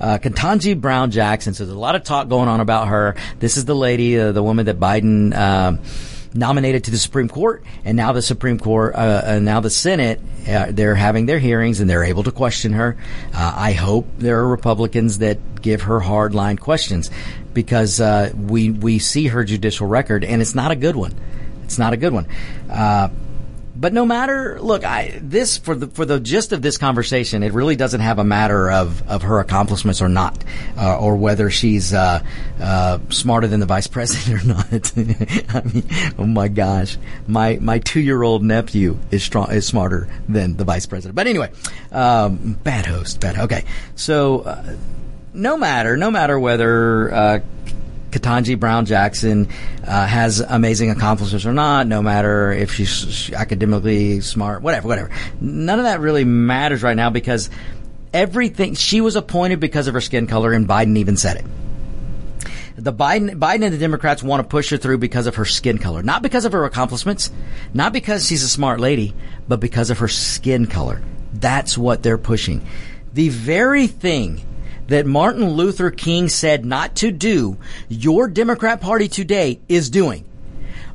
[0.00, 0.18] Uh,
[0.80, 1.52] Brown Jackson.
[1.52, 3.16] So there's a lot of talk going on about her.
[3.40, 5.76] This is the lady, uh, the woman that Biden, uh,
[6.32, 10.20] nominated to the Supreme Court, and now the Supreme Court, uh, uh, now the Senate,
[10.48, 12.96] uh, they're having their hearings and they're able to question her.
[13.34, 17.10] Uh, I hope there are Republicans that give her hardline questions
[17.52, 21.14] because uh, we we see her judicial record and it's not a good one.
[21.64, 22.26] It's not a good one.
[23.80, 27.42] Uh, but no matter, look, I, this for the for the gist of this conversation,
[27.42, 30.42] it really doesn't have a matter of, of her accomplishments or not,
[30.76, 32.22] uh, or whether she's uh,
[32.60, 34.92] uh, smarter than the vice president or not.
[35.54, 35.88] I mean,
[36.18, 40.64] oh my gosh, my my two year old nephew is strong is smarter than the
[40.64, 41.14] vice president.
[41.14, 41.50] But anyway,
[41.92, 43.38] um, bad host, bad.
[43.38, 43.64] Okay,
[43.96, 44.76] so uh,
[45.32, 47.42] no matter no matter whether
[48.10, 49.48] Ketanji Brown Jackson
[49.84, 55.10] uh, has amazing accomplishments or not, no matter if she's academically smart, whatever, whatever.
[55.40, 57.50] None of that really matters right now because
[58.12, 61.44] everything, she was appointed because of her skin color and Biden even said it.
[62.76, 65.78] The Biden, Biden and the Democrats want to push her through because of her skin
[65.78, 67.30] color, not because of her accomplishments,
[67.74, 69.14] not because she's a smart lady,
[69.48, 71.02] but because of her skin color.
[71.34, 72.66] That's what they're pushing.
[73.12, 74.40] The very thing
[74.90, 77.56] that Martin Luther King said not to do,
[77.88, 80.24] your Democrat Party today is doing.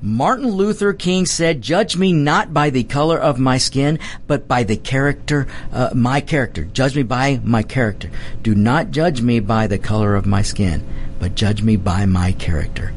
[0.02, 4.64] Martin Luther King said, judge me not by the color of my skin, but by
[4.64, 6.66] the character, uh, my character.
[6.66, 8.12] Judge me by my character.
[8.44, 10.86] Do not judge me by the color of my skin,
[11.18, 12.94] but judge me by my character.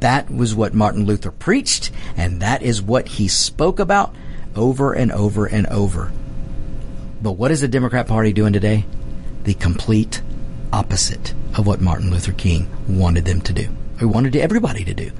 [0.00, 4.12] That was what Martin Luther preached, and that is what he spoke about
[4.56, 6.10] over and over and over.
[7.22, 8.86] But what is the Democrat Party doing today?
[9.46, 10.20] The complete
[10.72, 13.68] opposite of what Martin Luther King wanted them to do.
[14.00, 15.12] He wanted everybody to do.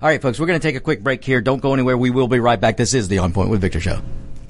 [0.00, 1.40] All right, folks, we're going to take a quick break here.
[1.40, 1.98] Don't go anywhere.
[1.98, 2.76] We will be right back.
[2.76, 4.00] This is the On Point with Victor show.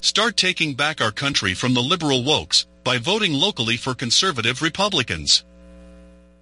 [0.03, 5.45] Start taking back our country from the liberal wokes by voting locally for conservative Republicans.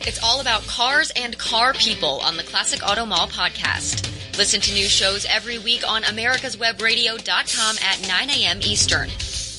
[0.00, 4.06] It's all about cars and car people on the Classic Auto Mall podcast.
[4.36, 8.60] Listen to new shows every week on americaswebradio.com at 9 a.m.
[8.62, 9.08] Eastern.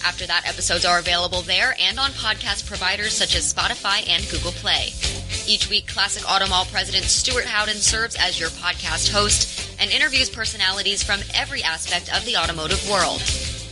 [0.06, 4.52] After that, episodes are available there and on podcast providers such as Spotify and Google
[4.52, 4.94] Play.
[5.48, 10.30] Each week, Classic Auto Mall President Stuart Howden serves as your podcast host and interviews
[10.30, 13.22] personalities from every aspect of the automotive world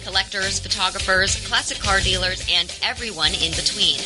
[0.05, 3.99] collectors, photographers, classic car dealers, and everyone in between.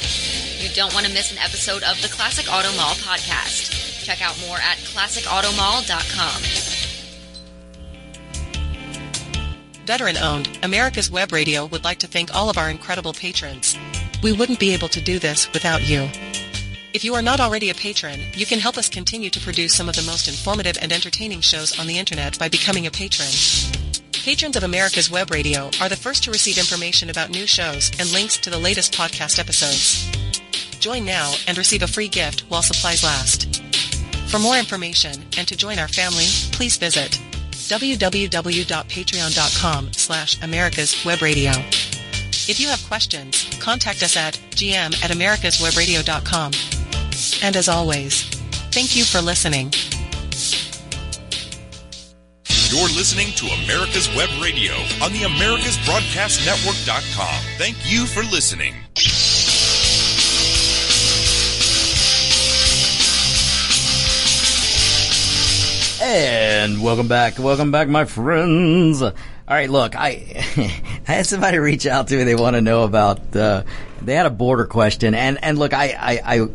[0.57, 4.03] You don't want to miss an episode of the Classic Auto Mall podcast.
[4.03, 6.69] Check out more at classicautomall.com.
[9.85, 13.77] Veteran owned, America's Web Radio would like to thank all of our incredible patrons.
[14.23, 16.09] We wouldn't be able to do this without you.
[16.93, 19.89] If you are not already a patron, you can help us continue to produce some
[19.89, 23.27] of the most informative and entertaining shows on the internet by becoming a patron.
[24.23, 28.11] Patrons of America's Web Radio are the first to receive information about new shows and
[28.11, 30.05] links to the latest podcast episodes.
[30.79, 33.63] Join now and receive a free gift while supplies last.
[34.29, 37.11] For more information and to join our family, please visit
[37.51, 41.51] www.patreon.com slash America's Web Radio.
[41.51, 46.51] If you have questions, contact us at gm at americaswebradio.com.
[47.41, 48.23] And as always,
[48.71, 49.71] thank you for listening.
[52.69, 57.43] You're listening to America's Web Radio on the AmericasBroadcastNetwork.com.
[57.57, 58.75] Thank you for listening.
[65.99, 69.01] And welcome back, welcome back, my friends.
[69.01, 69.13] All
[69.47, 70.45] right, look, I
[71.07, 72.23] I had somebody reach out to me.
[72.23, 73.35] They want to know about.
[73.35, 73.63] Uh,
[73.99, 76.21] they had a border question, and and look, I I.
[76.23, 76.47] I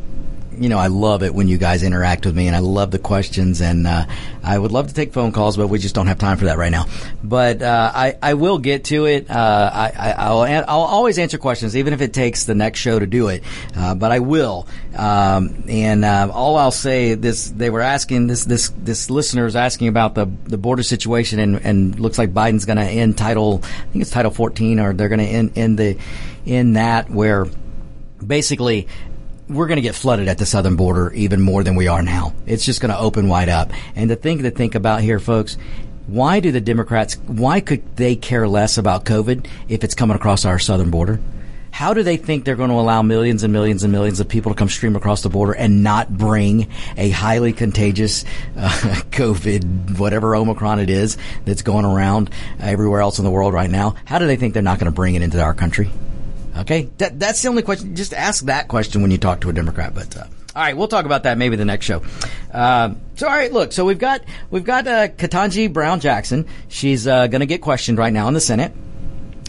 [0.59, 2.99] you know, I love it when you guys interact with me, and I love the
[2.99, 4.07] questions, and uh,
[4.43, 6.59] I would love to take phone calls, but we just don't have time for that
[6.59, 6.87] right now.
[7.23, 9.31] But uh, I, I will get to it.
[9.31, 13.07] Uh, I, will I'll always answer questions, even if it takes the next show to
[13.07, 13.43] do it.
[13.77, 14.67] Uh, but I will.
[14.97, 19.57] Um, and uh, all I'll say this: they were asking this this this listener is
[19.57, 23.61] asking about the the border situation, and and looks like Biden's going to end title.
[23.64, 25.99] I think it's Title 14, or they're going to end end the
[26.47, 27.47] in that where
[28.25, 28.88] basically
[29.49, 32.35] we're going to get flooded at the southern border even more than we are now.
[32.47, 33.73] It's just going to open wide up.
[33.95, 35.57] And the thing to think about here, folks,
[36.07, 40.45] why do the Democrats, why could they care less about COVID if it's coming across
[40.45, 41.21] our southern border?
[41.71, 44.53] How do they think they're going to allow millions and millions and millions of people
[44.53, 48.25] to come stream across the border and not bring a highly contagious
[48.57, 48.69] uh,
[49.11, 52.31] COVID, whatever Omicron it is, that's going around
[52.61, 53.97] everywhere else in the world right now?
[54.05, 55.91] How do they think they're not going to bring it into our country?
[56.57, 57.97] Okay, that, that's the only question.
[57.97, 59.95] Just ask that question when you talk to a Democrat.
[59.95, 62.03] But uh, all right, we'll talk about that maybe the next show.
[62.53, 66.47] Uh, so all right, look, so we've got we've got uh, Ketanji Brown Jackson.
[66.69, 68.73] She's uh, going to get questioned right now in the Senate.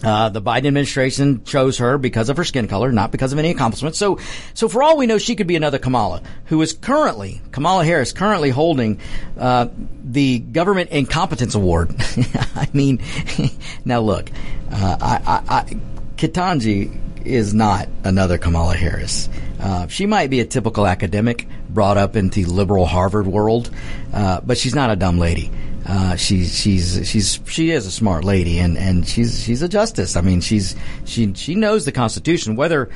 [0.04, 3.50] Uh, the Biden administration chose her because of her skin color, not because of any
[3.50, 3.98] accomplishments.
[3.98, 4.18] So,
[4.52, 8.12] so for all we know, she could be another Kamala, who is currently Kamala Harris,
[8.12, 9.00] currently holding
[9.38, 9.68] uh,
[10.04, 11.94] the government incompetence award.
[12.54, 13.00] I mean,
[13.86, 14.30] now look,
[14.70, 15.76] uh, I, I, I
[16.16, 19.28] Ketanji is not another Kamala Harris.
[19.60, 23.70] Uh, she might be a typical academic brought up into liberal Harvard world,
[24.12, 25.50] uh, but she's not a dumb lady.
[25.84, 30.16] Uh, she's she's she's she is a smart lady, and, and she's she's a justice.
[30.16, 30.74] I mean, she's
[31.04, 32.90] she she knows the Constitution, whether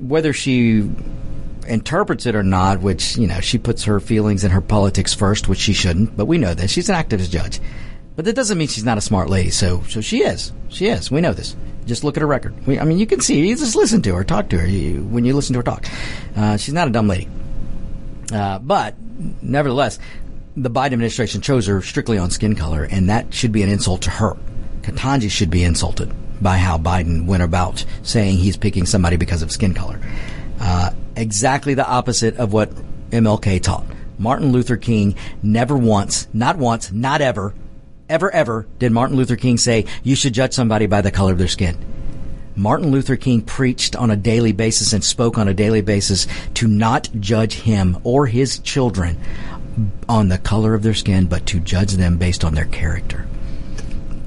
[0.00, 0.88] whether she
[1.68, 2.80] interprets it or not.
[2.80, 6.16] Which you know, she puts her feelings and her politics first, which she shouldn't.
[6.16, 7.60] But we know that she's an activist judge.
[8.16, 9.50] But that doesn't mean she's not a smart lady.
[9.50, 10.52] So so she is.
[10.70, 11.10] She is.
[11.10, 11.54] We know this.
[11.86, 12.66] Just look at her record.
[12.66, 13.46] We, I mean, you can see.
[13.46, 15.86] You just listen to her, talk to her you, when you listen to her talk.
[16.36, 17.28] Uh, she's not a dumb lady.
[18.32, 18.94] Uh, but
[19.42, 19.98] nevertheless,
[20.56, 24.02] the Biden administration chose her strictly on skin color, and that should be an insult
[24.02, 24.36] to her.
[24.82, 29.50] Ketanji should be insulted by how Biden went about saying he's picking somebody because of
[29.50, 30.00] skin color.
[30.60, 32.70] Uh, exactly the opposite of what
[33.10, 33.86] MLK taught.
[34.18, 37.54] Martin Luther King never once, not once, not ever,
[38.14, 41.38] ever, ever did Martin Luther King say you should judge somebody by the color of
[41.38, 41.76] their skin.
[42.54, 46.68] Martin Luther King preached on a daily basis and spoke on a daily basis to
[46.68, 49.18] not judge him or his children
[50.08, 53.26] on the color of their skin, but to judge them based on their character.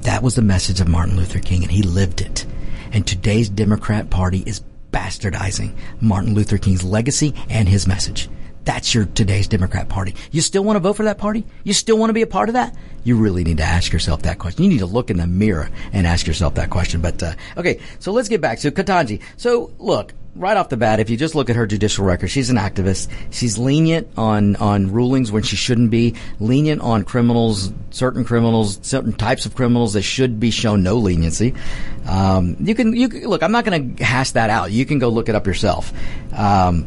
[0.02, 2.44] That was the message of Martin Luther King, and he lived it.
[2.92, 8.28] And today's Democrat Party is bastardizing Martin Luther King's legacy and his message.
[8.68, 10.14] That's your today's Democrat Party.
[10.30, 11.46] You still want to vote for that party?
[11.64, 12.76] You still want to be a part of that?
[13.02, 14.62] You really need to ask yourself that question.
[14.62, 17.00] You need to look in the mirror and ask yourself that question.
[17.00, 19.22] But uh, okay, so let's get back to Ketanji.
[19.38, 22.50] So look, right off the bat, if you just look at her judicial record, she's
[22.50, 23.10] an activist.
[23.30, 29.14] She's lenient on, on rulings when she shouldn't be, lenient on criminals, certain criminals, certain
[29.14, 31.54] types of criminals that should be shown no leniency.
[32.06, 34.72] Um, you can, you look, I'm not going to hash that out.
[34.72, 35.90] You can go look it up yourself.
[36.34, 36.86] Um,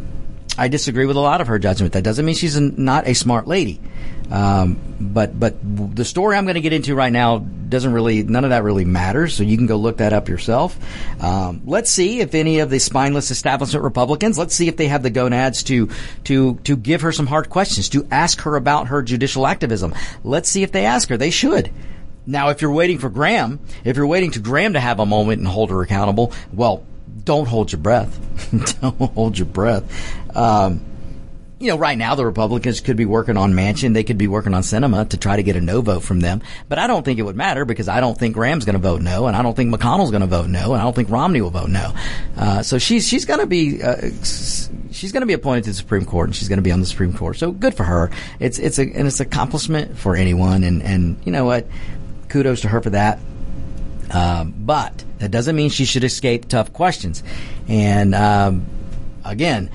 [0.62, 1.94] I disagree with a lot of her judgment.
[1.94, 3.82] That doesn't mean she's not a smart lady.
[4.30, 5.56] Um, but but
[5.96, 8.86] the story I'm going to get into right now doesn't really none of that really
[8.86, 9.34] matters.
[9.34, 10.78] So you can go look that up yourself.
[11.20, 14.38] Um, let's see if any of the spineless establishment Republicans.
[14.38, 15.90] Let's see if they have the gonads to
[16.26, 19.96] to to give her some hard questions, to ask her about her judicial activism.
[20.24, 21.18] Let's see if they ask her.
[21.18, 21.72] They should.
[22.28, 25.40] Now, if you're waiting for Graham, if you're waiting to Graham to have a moment
[25.40, 26.86] and hold her accountable, well,
[27.24, 28.20] don't hold your breath.
[28.82, 30.36] don't hold your breath.
[30.36, 30.86] Um,
[31.62, 33.94] you know, right now the Republicans could be working on Manchin.
[33.94, 36.42] They could be working on Sinema to try to get a no vote from them.
[36.68, 39.02] But I don't think it would matter because I don't think Graham's going to vote
[39.02, 41.40] no, and I don't think McConnell's going to vote no, and I don't think Romney
[41.40, 41.94] will vote no.
[42.36, 43.96] Uh, so she's she's going to be uh,
[44.92, 46.80] she's going to be appointed to the Supreme Court, and she's going to be on
[46.80, 47.38] the Supreme Court.
[47.38, 48.10] So good for her.
[48.40, 51.68] It's it's a and it's an accomplishment for anyone, and and you know what,
[52.30, 53.20] kudos to her for that.
[54.12, 57.24] Um, but that doesn't mean she should escape tough questions.
[57.68, 58.66] And um,
[59.24, 59.70] again,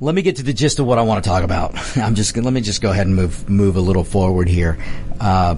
[0.00, 1.74] let me get to the gist of what I want to talk about.
[1.96, 4.78] I'm just let me just go ahead and move move a little forward here.
[5.20, 5.56] Uh,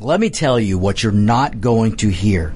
[0.00, 2.54] let me tell you what you're not going to hear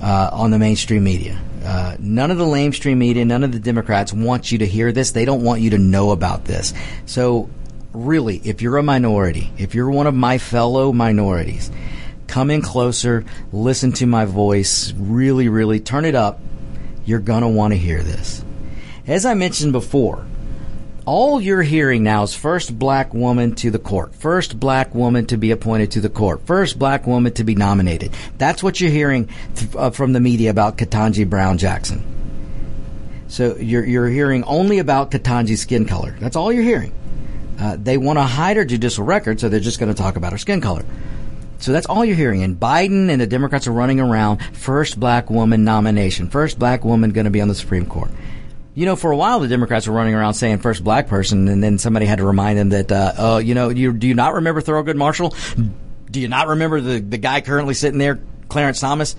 [0.00, 1.40] uh, on the mainstream media.
[1.64, 5.12] Uh, none of the lamestream media, none of the Democrats want you to hear this.
[5.12, 6.74] They don't want you to know about this.
[7.06, 7.48] So
[7.92, 11.70] really, if you're a minority, if you're one of my fellow minorities,
[12.32, 16.40] come in closer, listen to my voice, really, really turn it up.
[17.04, 18.42] You're going to want to hear this.
[19.06, 20.24] As I mentioned before,
[21.04, 25.36] all you're hearing now is first black woman to the court, first black woman to
[25.36, 28.12] be appointed to the court, first black woman to be nominated.
[28.38, 32.02] That's what you're hearing th- uh, from the media about Ketanji Brown Jackson.
[33.28, 36.16] So you're, you're hearing only about Ketanji's skin color.
[36.18, 36.94] That's all you're hearing.
[37.60, 40.32] Uh, they want to hide her judicial record, so they're just going to talk about
[40.32, 40.84] her skin color.
[41.62, 42.42] So that's all you're hearing.
[42.42, 47.10] And Biden and the Democrats are running around first black woman nomination, first black woman
[47.10, 48.10] going to be on the Supreme Court.
[48.74, 51.62] You know, for a while the Democrats were running around saying first black person, and
[51.62, 54.34] then somebody had to remind them that, uh, uh, you know, you, do you not
[54.34, 55.34] remember Thurgood Marshall?
[56.10, 59.14] Do you not remember the, the guy currently sitting there, Clarence Thomas?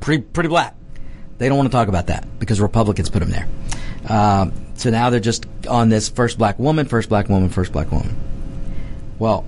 [0.00, 0.74] Pretty, pretty black.
[1.38, 3.46] They don't want to talk about that because Republicans put him there.
[4.08, 7.92] Um, so now they're just on this first black woman, first black woman, first black
[7.92, 8.16] woman.
[9.18, 9.44] Well,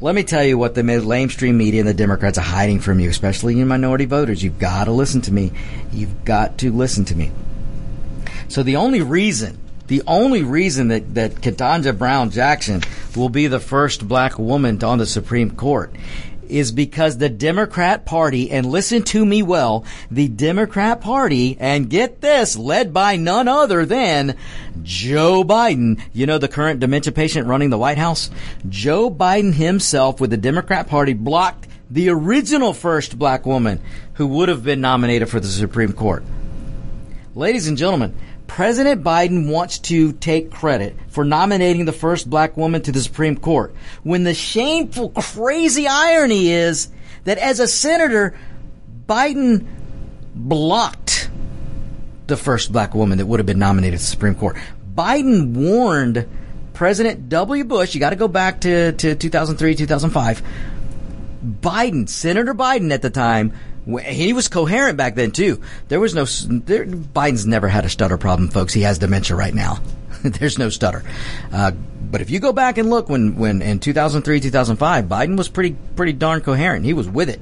[0.00, 3.10] let me tell you what the mainstream media and the Democrats are hiding from you,
[3.10, 4.42] especially you minority voters.
[4.42, 5.52] You've got to listen to me.
[5.92, 7.30] You've got to listen to me.
[8.48, 12.82] So the only reason, the only reason that, that Ketanji Brown Jackson
[13.14, 15.94] will be the first black woman on the Supreme Court
[16.50, 22.20] is because the Democrat Party, and listen to me well, the Democrat Party, and get
[22.20, 24.36] this, led by none other than
[24.82, 28.30] Joe Biden, you know, the current dementia patient running the White House?
[28.68, 33.80] Joe Biden himself with the Democrat Party blocked the original first black woman
[34.14, 36.22] who would have been nominated for the Supreme Court.
[37.34, 38.16] Ladies and gentlemen,
[38.48, 43.36] President Biden wants to take credit for nominating the first black woman to the Supreme
[43.36, 43.72] Court
[44.02, 46.88] when the shameful, crazy irony is
[47.24, 48.36] that as a senator,
[49.06, 49.64] Biden
[50.34, 51.30] blocked
[52.26, 54.56] the first black woman that would have been nominated to the Supreme Court.
[54.92, 56.26] Biden warned
[56.74, 57.62] President W.
[57.62, 60.42] Bush, you got to go back to, to 2003, 2005.
[61.44, 63.52] Biden, Senator Biden at the time,
[63.86, 65.60] he was coherent back then too.
[65.88, 68.72] There was no there, Biden's never had a stutter problem, folks.
[68.72, 69.80] He has dementia right now.
[70.22, 71.02] There's no stutter.
[71.52, 71.72] Uh,
[72.10, 75.76] but if you go back and look when when in 2003 2005, Biden was pretty
[75.96, 76.84] pretty darn coherent.
[76.84, 77.40] He was with it,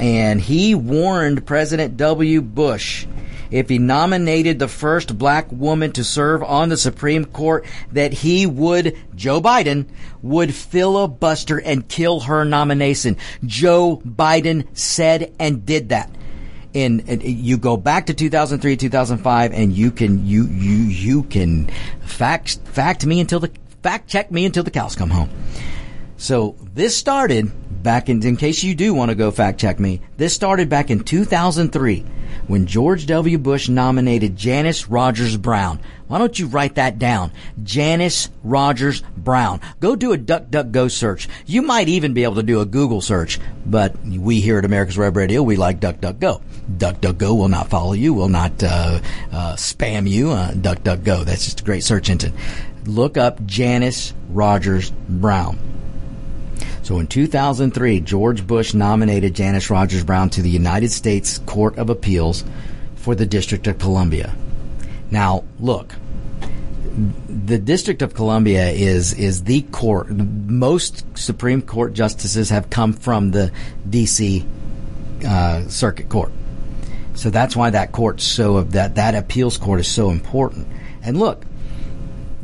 [0.00, 2.40] and he warned President W.
[2.40, 3.06] Bush
[3.52, 8.46] if he nominated the first black woman to serve on the Supreme Court that he
[8.46, 9.86] would, Joe Biden,
[10.22, 13.18] would filibuster and kill her nomination.
[13.44, 16.10] Joe Biden said and did that.
[16.74, 21.66] And, you go back to 2003, 2005, and you can you you you can
[22.00, 23.50] fact fact me until the
[23.82, 25.28] fact check me until the cows come home.
[26.16, 27.52] So this started
[27.82, 30.00] back in, in case you do want to go fact check me.
[30.16, 32.04] This started back in 2003
[32.46, 33.38] when George W.
[33.38, 35.80] Bush nominated Janice Rogers Brown.
[36.08, 37.32] Why don't you write that down?
[37.62, 39.60] Janice Rogers Brown.
[39.80, 41.28] Go do a DuckDuckGo search.
[41.46, 44.98] You might even be able to do a Google search, but we here at America's
[44.98, 46.42] Web Radio, we like DuckDuckGo.
[46.76, 49.00] DuckDuckGo will not follow you, will not uh,
[49.32, 50.30] uh, spam you.
[50.30, 51.24] Uh, DuckDuckGo.
[51.24, 52.34] That's just a great search engine.
[52.84, 55.58] Look up Janice Rogers Brown.
[56.82, 61.90] So in 2003, George Bush nominated Janice Rogers Brown to the United States Court of
[61.90, 62.44] Appeals
[62.96, 64.34] for the District of Columbia.
[65.10, 65.94] Now, look,
[67.28, 70.10] the District of Columbia is is the court.
[70.10, 73.52] Most Supreme Court justices have come from the
[73.88, 74.44] D.C.
[75.26, 76.32] Uh, Circuit Court,
[77.14, 80.66] so that's why that court so that that appeals court is so important.
[81.02, 81.44] And look,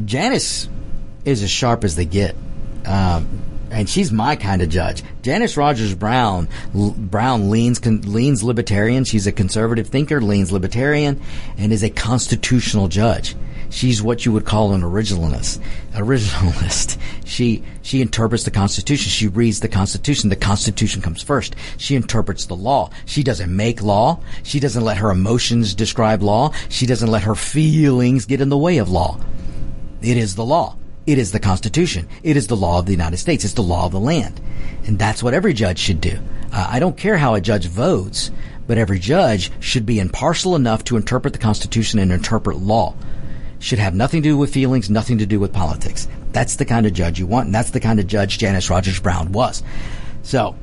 [0.05, 0.69] Janice
[1.25, 2.35] is as sharp as they get.
[2.87, 5.03] Um, and she's my kind of judge.
[5.23, 9.05] Janice Rogers Brown, Brown leans leans libertarian.
[9.05, 11.21] She's a conservative thinker, leans libertarian,
[11.57, 13.35] and is a constitutional judge.
[13.71, 15.61] She's what you would call an originalist.
[15.93, 16.99] Originalist.
[17.29, 19.11] She she interprets the Constitution.
[19.11, 20.31] She reads the Constitution.
[20.31, 21.55] The Constitution comes first.
[21.77, 22.89] She interprets the law.
[23.05, 24.21] She doesn't make law.
[24.43, 26.53] She doesn't let her emotions describe law.
[26.71, 29.21] She doesn't let her feelings get in the way of law.
[30.01, 30.77] It is the law.
[31.09, 32.07] It is the Constitution.
[32.23, 33.43] It is the law of the United States.
[33.43, 34.43] It's the law of the land.
[34.87, 36.19] And that's what every judge should do.
[36.53, 38.31] Uh, I don't care how a judge votes,
[38.67, 42.95] but every judge should be impartial enough to interpret the Constitution and interpret law.
[43.59, 46.07] Should have nothing to do with feelings, nothing to do with politics.
[46.33, 49.01] That's the kind of judge you want, and that's the kind of judge Janice Rogers
[49.01, 49.63] Brown was.
[50.23, 50.57] So,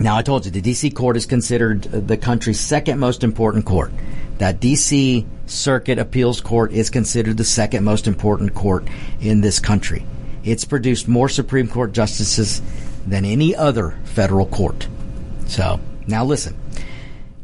[0.00, 3.92] now I told you the DC court is considered the country's second most important court.
[4.38, 8.86] That DC Circuit Appeals Court is considered the second most important court
[9.20, 10.04] in this country.
[10.44, 12.60] It's produced more Supreme Court justices
[13.06, 14.88] than any other federal court.
[15.46, 16.58] So, now listen.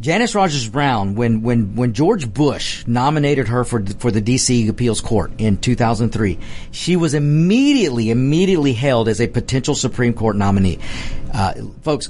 [0.00, 5.02] Janice Rogers Brown, when, when, when George Bush nominated her for, for the DC Appeals
[5.02, 6.38] Court in 2003,
[6.70, 10.78] she was immediately, immediately hailed as a potential Supreme Court nominee.
[11.34, 12.08] Uh, folks,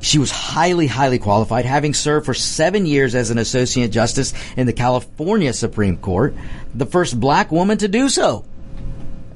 [0.00, 4.66] she was highly, highly qualified, having served for seven years as an associate justice in
[4.66, 6.34] the California Supreme Court,
[6.74, 8.44] the first black woman to do so.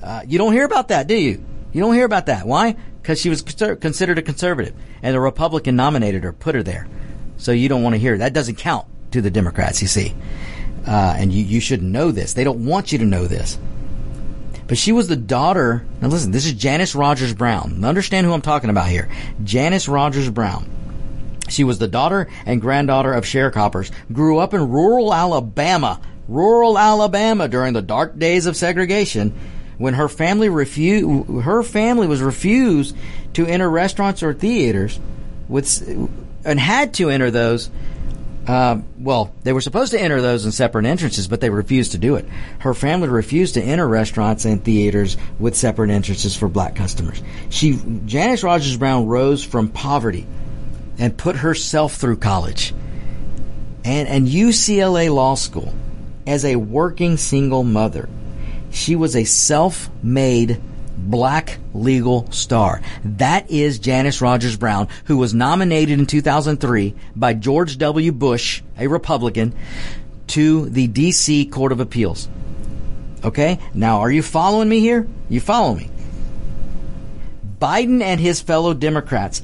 [0.02, 1.44] Uh, you don't hear about that, do you?
[1.72, 2.46] You don't hear about that.
[2.46, 2.76] Why?
[3.00, 6.86] Because she was considered a conservative, and a Republican nominated her, put her there.
[7.36, 8.18] So you don't want to hear.
[8.18, 10.14] That doesn't count to the Democrats, you see.
[10.86, 12.34] Uh, and you, you should know this.
[12.34, 13.58] They don't want you to know this.
[14.66, 15.84] But she was the daughter.
[16.00, 17.84] Now listen, this is Janice Rogers Brown.
[17.84, 19.08] Understand who I'm talking about here.
[19.42, 20.70] Janice Rogers Brown.
[21.48, 23.90] She was the daughter and granddaughter of sharecroppers.
[24.12, 29.34] Grew up in rural Alabama, rural Alabama during the dark days of segregation,
[29.76, 31.28] when her family refused.
[31.42, 32.96] Her family was refused
[33.34, 34.98] to enter restaurants or theaters
[35.48, 35.86] with
[36.44, 37.70] and had to enter those.
[38.46, 41.98] Uh, well, they were supposed to enter those in separate entrances, but they refused to
[41.98, 42.26] do it.
[42.58, 47.22] Her family refused to enter restaurants and theaters with separate entrances for black customers.
[47.48, 50.26] She, Janice Rogers Brown, rose from poverty
[50.98, 52.74] and put herself through college
[53.84, 55.72] and, and UCLA Law School
[56.26, 58.08] as a working single mother.
[58.70, 60.60] She was a self-made
[60.96, 62.80] black legal star.
[63.04, 68.12] That is Janice Rogers Brown, who was nominated in 2003 by George W.
[68.12, 69.54] Bush, a Republican,
[70.28, 71.46] to the D.C.
[71.46, 72.28] Court of Appeals.
[73.22, 73.58] Okay?
[73.72, 75.06] Now, are you following me here?
[75.28, 75.90] You follow me.
[77.58, 79.42] Biden and his fellow Democrats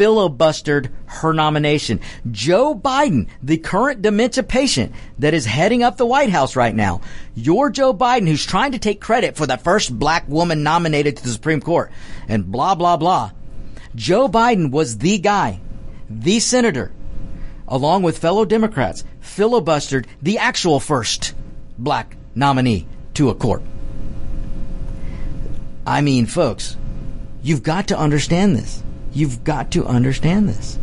[0.00, 2.00] filibustered her nomination.
[2.30, 7.02] Joe Biden, the current dementia patient that is heading up the White House right now,
[7.34, 11.22] your Joe Biden who's trying to take credit for the first black woman nominated to
[11.22, 11.92] the Supreme Court
[12.28, 13.32] and blah, blah, blah.
[13.94, 15.60] Joe Biden was the guy,
[16.08, 16.90] the senator,
[17.68, 21.34] along with fellow Democrats, filibustered the actual first
[21.76, 23.62] black nominee to a court.
[25.86, 26.78] I mean, folks,
[27.42, 28.82] you've got to understand this.
[29.12, 30.78] You've got to understand this.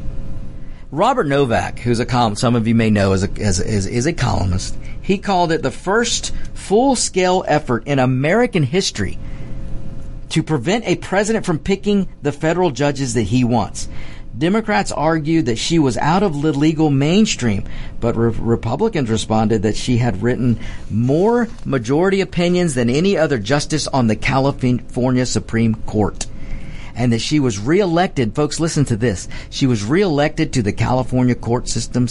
[0.92, 4.06] Robert Novak, who's a column, some of you may know as a, as, as, is
[4.06, 9.18] a columnist, he called it the first full-scale effort in American history
[10.30, 13.88] to prevent a president from picking the federal judges that he wants.
[14.38, 17.66] Democrats argued that she was out of the legal mainstream,
[18.00, 20.60] but re- Republicans responded that she had written
[20.90, 26.28] more majority opinions than any other justice on the California Supreme Court
[26.98, 28.36] and that she was reelected.
[28.36, 29.30] Folks, listen to this.
[29.50, 32.04] She was reelected to the California court system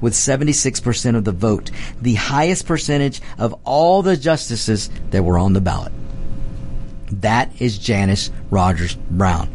[0.00, 1.70] with 76% of the vote,
[2.00, 5.92] the highest percentage of all the justices that were on the ballot.
[7.12, 9.50] That is Janice Rogers Brown,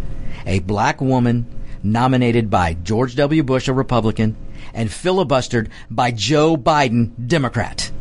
[0.45, 1.47] a black woman
[1.81, 3.43] nominated by George W.
[3.43, 4.35] Bush, a Republican,
[4.73, 7.91] and filibustered by Joe Biden, Democrat.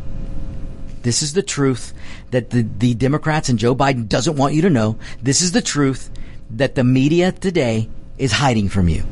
[1.03, 1.93] This is the truth
[2.30, 4.99] that the, the Democrats and Joe Biden doesn't want you to know.
[5.22, 6.11] This is the truth
[6.59, 7.88] that the media today
[8.18, 9.05] is hiding from you.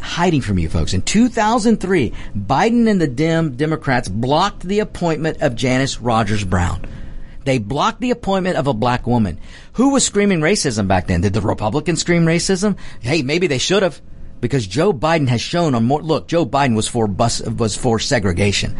[0.00, 0.94] Hiding from you, folks.
[0.94, 6.84] In 2003, Biden and the Dem Democrats blocked the appointment of Janice Rogers Brown.
[7.44, 9.38] They blocked the appointment of a black woman.
[9.74, 11.20] Who was screaming racism back then?
[11.22, 12.76] Did the Republicans scream racism?
[13.00, 14.00] Hey, maybe they should have.
[14.40, 18.00] Because Joe Biden has shown on more, look, Joe Biden was for bus, was for
[18.00, 18.76] segregation.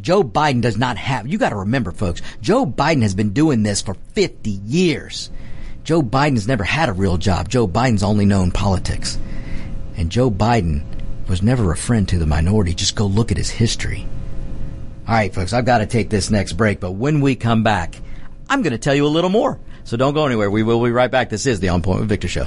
[0.00, 3.82] Joe Biden does not have, you gotta remember folks, Joe Biden has been doing this
[3.82, 5.30] for 50 years.
[5.84, 7.48] Joe Biden's never had a real job.
[7.48, 9.18] Joe Biden's only known politics.
[9.96, 10.84] And Joe Biden
[11.28, 12.72] was never a friend to the minority.
[12.72, 14.06] Just go look at his history.
[15.08, 17.96] All right, folks, I've got to take this next break, but when we come back,
[18.48, 19.58] I'm going to tell you a little more.
[19.82, 20.50] So don't go anywhere.
[20.50, 21.30] We will be right back.
[21.30, 22.46] This is the On Point with Victor show.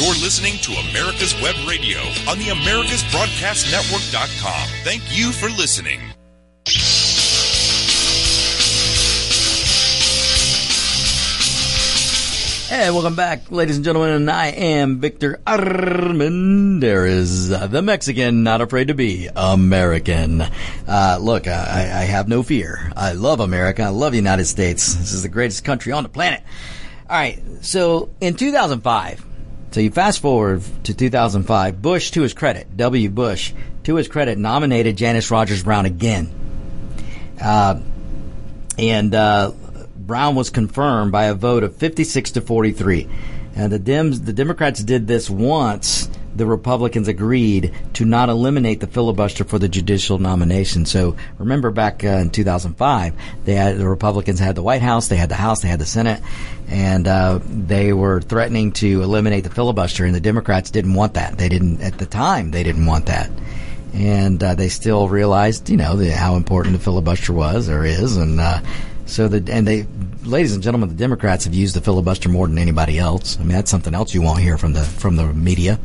[0.00, 4.68] You're listening to America's Web Radio on the AmericasBroadcastNetwork.com.
[4.82, 6.00] Thank you for listening.
[12.70, 14.14] Hey, welcome back, ladies and gentlemen.
[14.14, 20.40] And I am Victor Armendariz, the Mexican, not afraid to be American.
[20.88, 22.90] Uh, look, I, I have no fear.
[22.96, 23.82] I love America.
[23.82, 24.94] I love the United States.
[24.94, 26.42] This is the greatest country on the planet.
[27.10, 27.38] All right.
[27.60, 29.26] So in 2005,
[29.70, 33.08] so you fast forward to 2005, Bush, to his credit, W.
[33.08, 33.52] Bush,
[33.84, 36.30] to his credit, nominated Janice Rogers Brown again.
[37.40, 37.80] Uh,
[38.76, 39.52] and, uh,
[39.96, 43.08] Brown was confirmed by a vote of 56 to 43.
[43.54, 46.09] And the Dems, the Democrats did this once.
[46.34, 50.86] The Republicans agreed to not eliminate the filibuster for the judicial nomination.
[50.86, 53.14] So remember back uh, in 2005,
[53.44, 55.86] they had, the Republicans had the White House, they had the House, they had the
[55.86, 56.22] Senate,
[56.68, 60.04] and uh, they were threatening to eliminate the filibuster.
[60.04, 61.38] And the Democrats didn't want that.
[61.38, 62.50] They didn't at the time.
[62.50, 63.30] They didn't want that
[63.92, 68.16] and uh, they still realized, you know, the, how important the filibuster was or is,
[68.16, 68.60] and uh,
[69.10, 69.86] so the and they,
[70.22, 73.36] ladies and gentlemen, the Democrats have used the filibuster more than anybody else.
[73.38, 75.80] I mean, that's something else you won't hear from the from the media.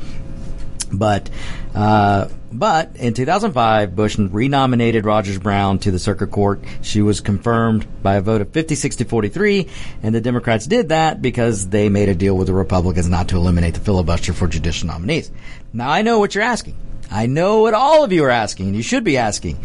[0.91, 1.29] But
[1.73, 6.63] uh, but in 2005, Bush renominated Rogers Brown to the Circuit Court.
[6.81, 9.67] She was confirmed by a vote of 56 to 43,
[10.03, 13.36] and the Democrats did that because they made a deal with the Republicans not to
[13.36, 15.31] eliminate the filibuster for judicial nominees.
[15.73, 16.77] Now I know what you're asking.
[17.11, 19.63] I know what all of you are asking, and you should be asking.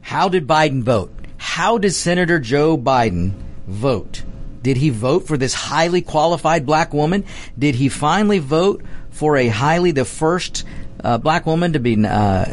[0.00, 1.12] How did Biden vote?
[1.36, 3.32] How did Senator Joe Biden
[3.66, 4.22] vote?
[4.62, 7.24] Did he vote for this highly qualified black woman?
[7.58, 8.82] Did he finally vote
[9.12, 10.64] for a highly, the first
[11.02, 12.44] uh, black woman to be uh,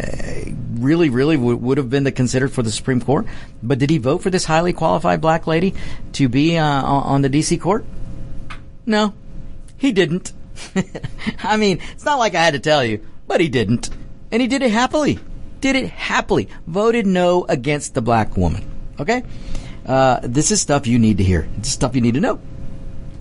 [0.75, 3.25] really, really w- would have been the considered for the Supreme Court?
[3.61, 5.73] But did he vote for this highly qualified black lady
[6.13, 7.57] to be uh, on the D.C.
[7.57, 7.85] court?
[8.85, 9.13] No,
[9.77, 10.33] he didn't.
[11.43, 13.89] I mean, it's not like I had to tell you, but he didn't.
[14.31, 15.19] And he did it happily.
[15.61, 16.49] Did it happily.
[16.67, 18.69] Voted no against the black woman.
[18.99, 19.23] Okay?
[19.85, 21.47] Uh, this is stuff you need to hear.
[21.57, 22.39] It's stuff you need to know.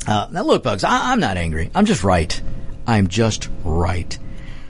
[0.06, 1.70] Uh, now look, folks, I, I'm not angry.
[1.74, 2.40] I'm just right.
[2.88, 4.18] I'm just right.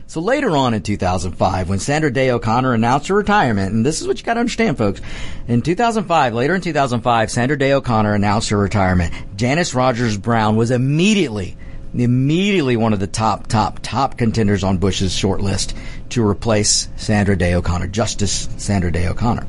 [0.09, 4.09] So later on in 2005, when Sandra Day O'Connor announced her retirement, and this is
[4.09, 5.01] what you got to understand, folks.
[5.47, 9.15] In 2005, later in 2005, Sandra Day O'Connor announced her retirement.
[9.37, 11.57] Janice Rogers Brown was immediately,
[11.95, 15.77] immediately one of the top, top, top contenders on Bush's short list
[16.09, 19.47] to replace Sandra Day O'Connor, Justice Sandra Day O'Connor.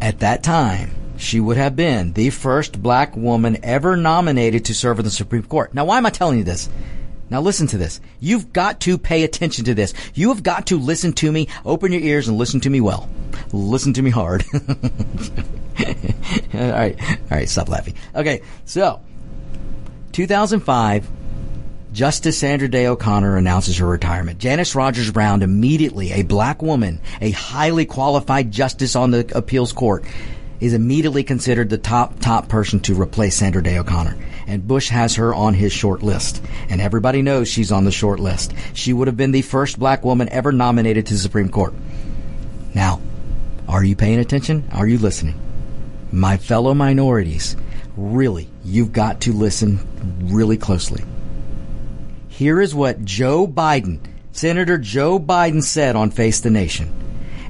[0.00, 5.00] At that time, she would have been the first black woman ever nominated to serve
[5.00, 5.74] in the Supreme Court.
[5.74, 6.68] Now, why am I telling you this?
[7.30, 8.00] Now listen to this.
[8.20, 9.94] You've got to pay attention to this.
[10.14, 11.48] You have got to listen to me.
[11.64, 13.08] Open your ears and listen to me well.
[13.52, 14.44] Listen to me hard.
[14.54, 14.60] all
[16.54, 16.96] right.
[17.00, 17.48] All right.
[17.48, 17.94] Stop laughing.
[18.14, 18.42] Okay.
[18.64, 19.00] So,
[20.12, 21.08] 2005,
[21.92, 24.38] Justice Sandra Day O'Connor announces her retirement.
[24.38, 30.04] Janice Rogers Brown, immediately a black woman, a highly qualified justice on the appeals court,
[30.60, 34.16] is immediately considered the top, top person to replace Sandra Day O'Connor.
[34.46, 36.42] And Bush has her on his short list.
[36.68, 38.52] And everybody knows she's on the short list.
[38.74, 41.74] She would have been the first black woman ever nominated to the Supreme Court.
[42.74, 43.00] Now,
[43.68, 44.68] are you paying attention?
[44.72, 45.40] Are you listening?
[46.12, 47.56] My fellow minorities,
[47.96, 49.80] really, you've got to listen
[50.22, 51.02] really closely.
[52.28, 54.00] Here is what Joe Biden,
[54.32, 56.92] Senator Joe Biden said on Face the Nation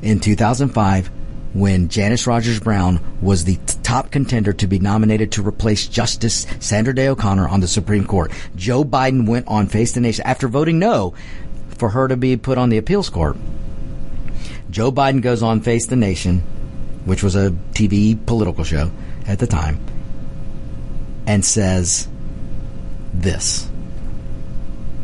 [0.02, 1.10] in 2005
[1.54, 6.46] when Janice Rogers Brown was the t- top contender to be nominated to replace Justice
[6.58, 8.32] Sandra Day O'Connor on the Supreme Court.
[8.56, 11.14] Joe Biden went on Face the Nation after voting no
[11.78, 13.36] for her to be put on the appeals court.
[14.68, 16.40] Joe Biden goes on Face the Nation,
[17.04, 18.90] which was a TV political show
[19.26, 19.78] at the time,
[21.26, 22.08] and says
[23.12, 23.70] this.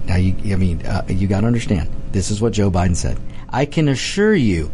[0.07, 1.89] Now, you, I mean, uh, you got to understand.
[2.11, 3.17] This is what Joe Biden said.
[3.49, 4.73] I can assure you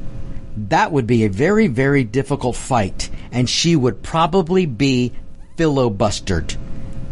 [0.57, 5.13] that would be a very, very difficult fight, and she would probably be
[5.57, 6.57] filibustered.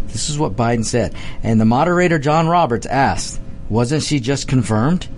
[0.09, 1.14] This is what Biden said.
[1.42, 5.09] And the moderator, John Roberts, asked, wasn't she just confirmed?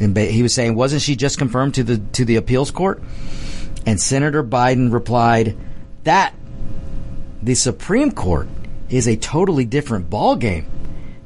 [0.00, 3.02] And he was saying, wasn't she just confirmed to the, to the appeals court?
[3.84, 5.56] And Senator Biden replied,
[6.04, 6.34] that
[7.42, 8.48] the Supreme Court
[8.88, 10.64] is a totally different ballgame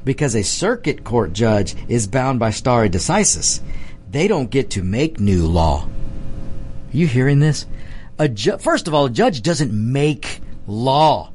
[0.03, 3.61] because a circuit court judge is bound by stare decisis.
[4.09, 5.87] they don't get to make new law.
[6.93, 7.65] Are you hearing this?
[8.33, 11.31] Ju- first of all, a judge doesn't make law.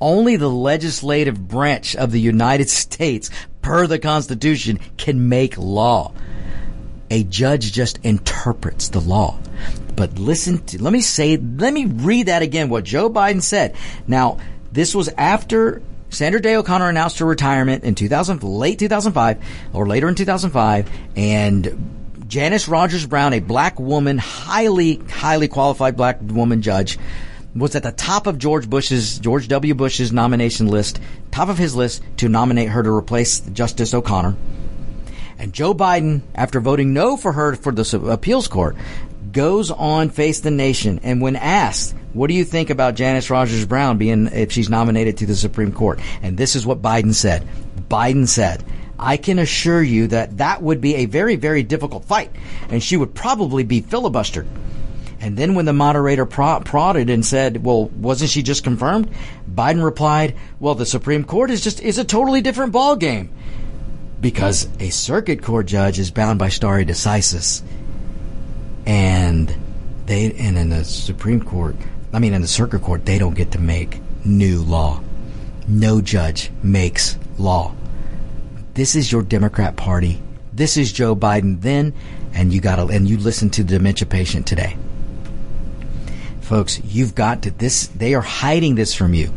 [0.00, 3.30] Only the legislative branch of the United States,
[3.62, 6.12] per the Constitution, can make law.
[7.10, 9.38] A judge just interprets the law.
[9.94, 13.74] But listen to, let me say, let me read that again, what Joe Biden said.
[14.06, 14.38] Now,
[14.72, 15.80] this was after
[16.10, 19.38] Sandra Day O'Connor announced her retirement in 2000, late 2005
[19.72, 21.95] or later in 2005, and
[22.26, 26.98] Janice Rogers Brown, a black woman, highly, highly qualified black woman judge,
[27.54, 29.74] was at the top of George Bush's, George W.
[29.74, 31.00] Bush's nomination list,
[31.30, 34.36] top of his list to nominate her to replace Justice O'Connor.
[35.38, 38.76] And Joe Biden, after voting no for her for the appeals court,
[39.32, 41.00] goes on Face the Nation.
[41.02, 45.18] And when asked, what do you think about Janice Rogers Brown being, if she's nominated
[45.18, 46.00] to the Supreme Court?
[46.22, 47.46] And this is what Biden said.
[47.88, 48.64] Biden said,
[48.98, 52.30] I can assure you that that would be a very, very difficult fight.
[52.68, 54.46] And she would probably be filibustered.
[55.20, 59.10] And then when the moderator prodded and said, well, wasn't she just confirmed?
[59.50, 63.30] Biden replied, well, the Supreme Court is just, is a totally different ball game
[64.20, 67.62] because a circuit court judge is bound by stare decisis
[68.86, 69.54] and
[70.06, 71.76] they and in the Supreme Court,
[72.12, 75.02] I mean in the Circuit Court, they don't get to make new law.
[75.68, 77.74] No judge makes law.
[78.76, 80.20] This is your Democrat Party.
[80.52, 81.94] This is Joe Biden then,
[82.34, 84.76] and you got to and you listen to the dementia patient today.
[86.42, 89.32] Folks, you've got to this they are hiding this from you.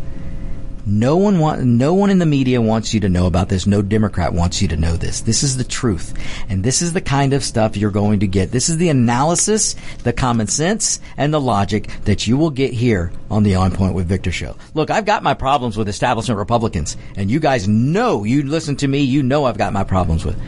[0.86, 3.67] No one want, no one in the media wants you to know about this.
[3.67, 5.21] No Democrat wants you to know this.
[5.21, 6.13] This is the truth.
[6.49, 8.51] And this is the kind of stuff you're going to get.
[8.51, 13.11] This is the analysis, the common sense, and the logic that you will get here
[13.30, 14.55] on the On Point with Victor show.
[14.73, 18.88] Look, I've got my problems with establishment Republicans, and you guys know, you listen to
[18.88, 20.39] me, you know I've got my problems with.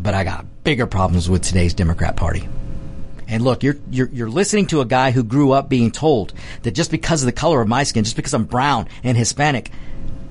[0.00, 2.48] But I got bigger problems with today's Democrat Party.
[3.32, 6.72] And look, you're, you're, you're listening to a guy who grew up being told that
[6.72, 9.70] just because of the color of my skin, just because I'm brown and Hispanic,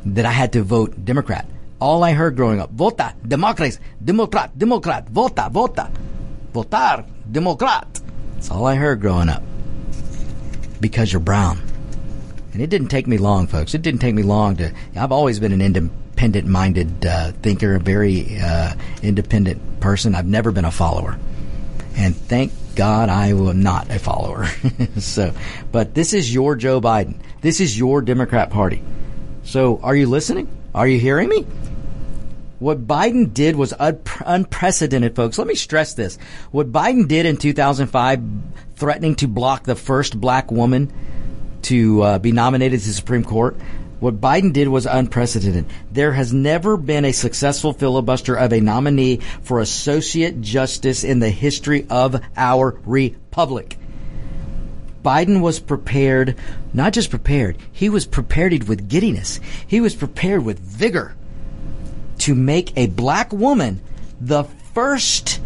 [0.05, 1.47] that I had to vote Democrat.
[1.79, 5.89] All I heard growing up, vota, democracy, democrat, democrat, vota, vota,
[6.53, 7.87] votar, democrat.
[8.35, 9.41] That's all I heard growing up.
[10.79, 11.59] Because you're brown.
[12.53, 13.73] And it didn't take me long, folks.
[13.73, 17.79] It didn't take me long to, I've always been an independent minded uh, thinker, a
[17.79, 20.13] very uh, independent person.
[20.13, 21.17] I've never been a follower.
[21.95, 24.45] And thank God, I am not a follower.
[24.97, 25.33] so,
[25.71, 27.15] but this is your Joe Biden.
[27.41, 28.81] This is your Democrat Party.
[29.43, 30.47] So, are you listening?
[30.73, 31.45] Are you hearing me?
[32.59, 35.37] What Biden did was un- unprecedented, folks.
[35.37, 36.17] Let me stress this.
[36.51, 38.21] What Biden did in 2005,
[38.75, 40.93] threatening to block the first black woman
[41.63, 43.57] to uh, be nominated to the Supreme Court,
[44.01, 45.67] what Biden did was unprecedented.
[45.91, 51.29] There has never been a successful filibuster of a nominee for associate justice in the
[51.29, 53.77] history of our republic.
[55.05, 56.35] Biden was prepared,
[56.73, 59.39] not just prepared, he was prepared with giddiness.
[59.65, 61.15] He was prepared with vigor
[62.19, 63.81] to make a black woman
[64.19, 64.43] the
[64.73, 65.39] first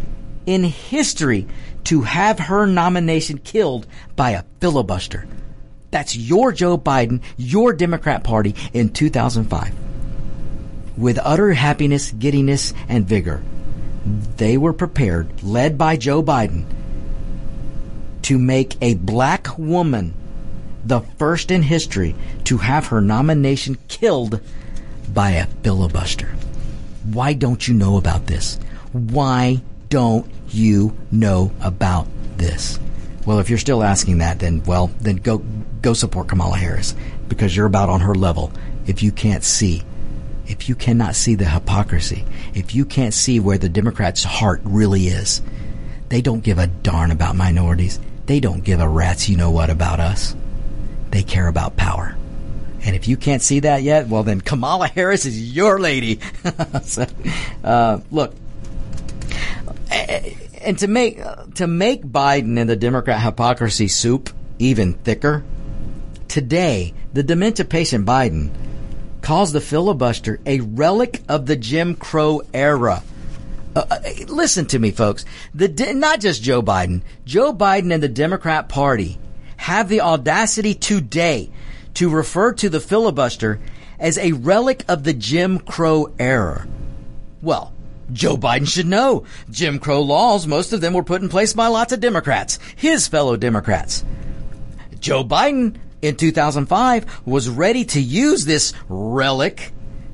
[0.46, 1.46] in history
[1.84, 5.26] to have her nomination killed by a filibuster.
[5.96, 9.72] That's your Joe Biden, your Democrat Party in 2005.
[10.98, 13.42] With utter happiness, giddiness, and vigor,
[14.36, 16.66] they were prepared, led by Joe Biden,
[18.20, 20.12] to make a black woman
[20.84, 24.42] the first in history to have her nomination killed
[25.14, 26.28] by a filibuster.
[27.10, 28.58] Why don't you know about this?
[28.92, 32.78] Why don't you know about this?
[33.24, 35.42] Well, if you're still asking that, then well, then go
[35.82, 36.94] go support Kamala Harris
[37.28, 38.52] because you're about on her level.
[38.86, 39.82] If you can't see,
[40.46, 42.24] if you cannot see the hypocrisy,
[42.54, 45.42] if you can't see where the Democrats' heart really is,
[46.08, 47.98] they don't give a darn about minorities.
[48.26, 50.34] They don't give a rat's you know what about us.
[51.10, 52.16] They care about power.
[52.84, 56.20] And if you can't see that yet, well then Kamala Harris is your lady.
[56.82, 57.06] so,
[57.64, 58.34] uh, look,
[60.66, 61.20] and to make
[61.54, 65.44] to make Biden and the Democrat hypocrisy soup even thicker,
[66.28, 68.50] today the dementia patient Biden
[69.20, 73.02] calls the filibuster a relic of the Jim Crow era.
[73.74, 73.98] Uh, uh
[74.28, 75.24] listen to me, folks.
[75.54, 79.18] The not just Joe Biden, Joe Biden and the Democrat Party
[79.56, 81.50] have the audacity today
[81.94, 83.58] to refer to the filibuster
[83.98, 86.66] as a relic of the Jim Crow era.
[87.42, 87.72] Well,
[88.12, 89.24] Joe Biden should know.
[89.50, 93.08] Jim Crow laws, most of them were put in place by lots of Democrats, his
[93.08, 94.04] fellow Democrats.
[95.00, 99.72] Joe Biden in 2005 was ready to use this relic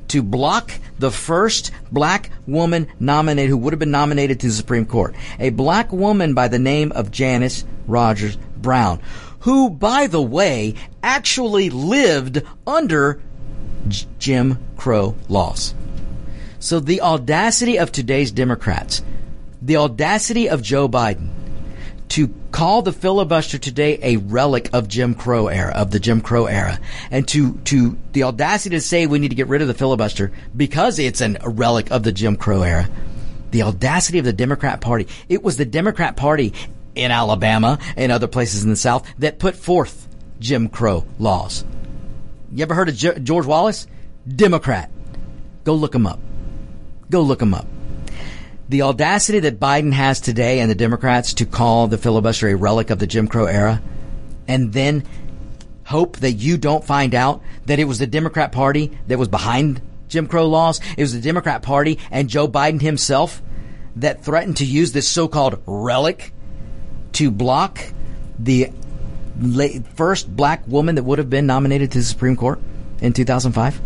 [0.09, 4.87] to block the first black woman nominated who would have been nominated to the Supreme
[4.87, 5.15] Court.
[5.39, 9.01] A black woman by the name of Janice Rogers Brown,
[9.41, 13.21] who, by the way, actually lived under
[13.89, 15.75] J- Jim Crow laws.
[16.59, 19.03] So the audacity of today's Democrats,
[19.61, 21.31] the audacity of Joe Biden
[22.13, 26.45] to call the filibuster today a relic of Jim Crow era, of the Jim Crow
[26.45, 26.79] era,
[27.11, 30.31] and to, to the audacity to say we need to get rid of the filibuster
[30.55, 32.87] because it's an, a relic of the Jim Crow era.
[33.51, 35.09] The audacity of the Democrat Party.
[35.31, 36.53] It was the Democrat Party
[36.95, 40.07] in Alabama and other places in the South that put forth
[40.39, 41.65] Jim Crow laws.
[42.53, 43.87] You ever heard of George Wallace?
[44.29, 44.91] Democrat.
[45.65, 46.21] Go look him up.
[47.09, 47.67] Go look him up.
[48.73, 52.89] The audacity that Biden has today and the Democrats to call the filibuster a relic
[52.89, 53.83] of the Jim Crow era
[54.49, 55.05] and then
[55.85, 59.83] hope that you don't find out that it was the Democrat Party that was behind
[60.09, 60.81] Jim Crow laws.
[60.97, 63.43] It was the Democrat Party and Joe Biden himself
[63.97, 66.33] that threatened to use this so-called relic
[67.13, 67.79] to block
[68.39, 68.73] the
[69.97, 72.59] first black woman that would have been nominated to the Supreme Court
[73.03, 73.83] in 2005?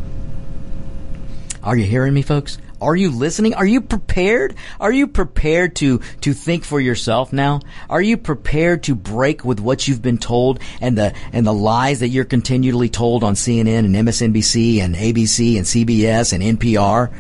[1.64, 2.59] Are you hearing me, folks?
[2.81, 3.55] Are you listening?
[3.55, 4.55] Are you prepared?
[4.79, 7.61] Are you prepared to, to think for yourself now?
[7.89, 12.01] Are you prepared to break with what you've been told and the, and the lies
[12.01, 17.12] that you're continually told on CNN and MSNBC and ABC and CBS and NPR?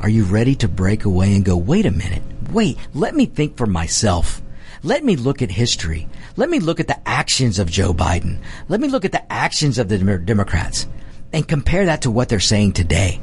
[0.00, 2.22] Are you ready to break away and go, wait a minute,
[2.52, 4.42] wait, let me think for myself.
[4.82, 6.08] Let me look at history.
[6.36, 8.38] Let me look at the actions of Joe Biden.
[8.68, 10.86] Let me look at the actions of the Democrats
[11.32, 13.18] and compare that to what they're saying today.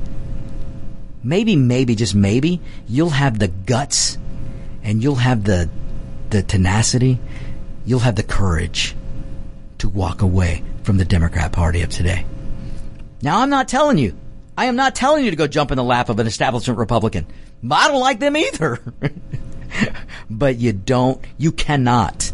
[1.24, 4.17] Maybe, maybe, just maybe, you'll have the guts
[4.84, 5.69] and you'll have the,
[6.30, 7.19] the tenacity,
[7.86, 8.95] you'll have the courage
[9.78, 12.26] to walk away from the Democrat Party of today.
[13.21, 14.17] Now, I'm not telling you,
[14.57, 17.26] I am not telling you to go jump in the lap of an establishment Republican.
[17.71, 18.80] I don't like them either.
[20.30, 22.32] but you don't, you cannot,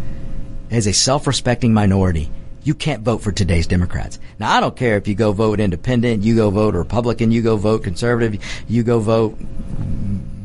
[0.72, 2.32] as a self-respecting minority,
[2.70, 4.20] you can't vote for today's Democrats.
[4.38, 7.58] Now, I don't care if you go vote independent, you go vote Republican, you go
[7.58, 9.32] vote conservative, you go vote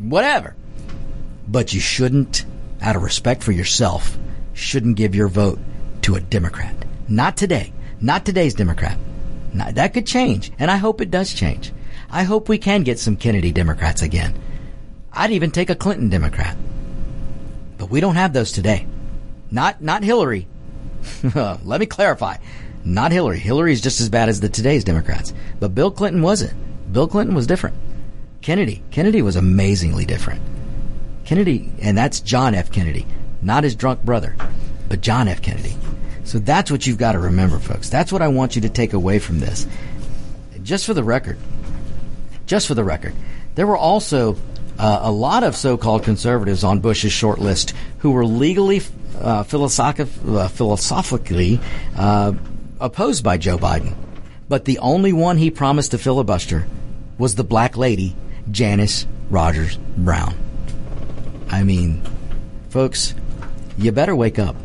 [0.01, 0.57] whatever.
[1.47, 2.47] But you shouldn't,
[2.81, 4.17] out of respect for yourself,
[4.55, 5.59] shouldn't give your vote
[6.01, 6.75] to a Democrat.
[7.09, 7.75] Not today.
[8.01, 8.97] Not today's Democrat.
[9.53, 11.75] That could change, and I hope it does change.
[12.09, 14.35] I hope we can get some Kennedy Democrats again.
[15.13, 16.57] I'd even take a Clinton Democrat.
[17.77, 18.87] But we don't have those today.
[19.51, 20.49] Not, not Hillary.
[21.35, 22.37] Let me clarify.
[22.85, 23.39] Not Hillary.
[23.39, 25.33] Hillary is just as bad as the today's Democrats.
[25.59, 26.53] But Bill Clinton wasn't.
[26.93, 27.77] Bill Clinton was different.
[28.43, 28.83] Kennedy.
[28.91, 30.43] Kennedy was amazingly different.
[31.25, 32.71] Kennedy, and that's John F.
[32.71, 33.07] Kennedy.
[33.41, 34.37] Not his drunk brother,
[34.89, 35.41] but John F.
[35.41, 35.77] Kennedy.
[36.25, 37.89] So that's what you've got to remember, folks.
[37.89, 39.67] That's what I want you to take away from this.
[40.63, 41.39] Just for the record,
[42.47, 43.15] just for the record,
[43.55, 44.37] there were also
[44.79, 48.81] uh, a lot of so-called conservatives on Bush's short list who were legally,
[49.21, 51.61] uh, philosoph- uh, philosophically
[51.97, 52.33] uh,
[52.81, 53.95] opposed by Joe Biden.
[54.49, 56.67] But the only one he promised to filibuster
[57.19, 58.17] was the black lady,
[58.51, 60.35] Janice Rogers Brown.
[61.49, 62.03] I mean,
[62.69, 63.15] folks,
[63.79, 64.57] you better wake up.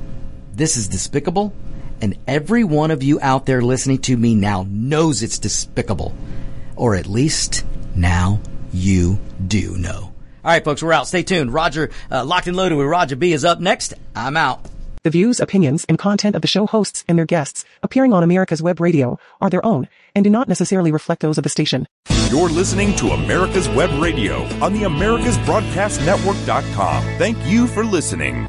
[0.54, 1.54] This is despicable,
[2.02, 6.14] and every one of you out there listening to me now knows it's despicable.
[6.76, 8.42] Or at least now
[8.74, 10.09] you do know.
[10.44, 11.08] All right, folks, we're out.
[11.08, 11.54] Stay tuned.
[11.54, 13.94] Roger, uh, locked and loaded with Roger B is up next.
[14.16, 14.66] I'm out.
[15.04, 18.62] The views, opinions, and content of the show hosts and their guests appearing on America's
[18.62, 21.88] Web Radio are their own and do not necessarily reflect those of the station.
[22.30, 27.04] You're listening to America's Web Radio on the AmericasBroadcastNetwork.com.
[27.18, 28.48] Thank you for listening.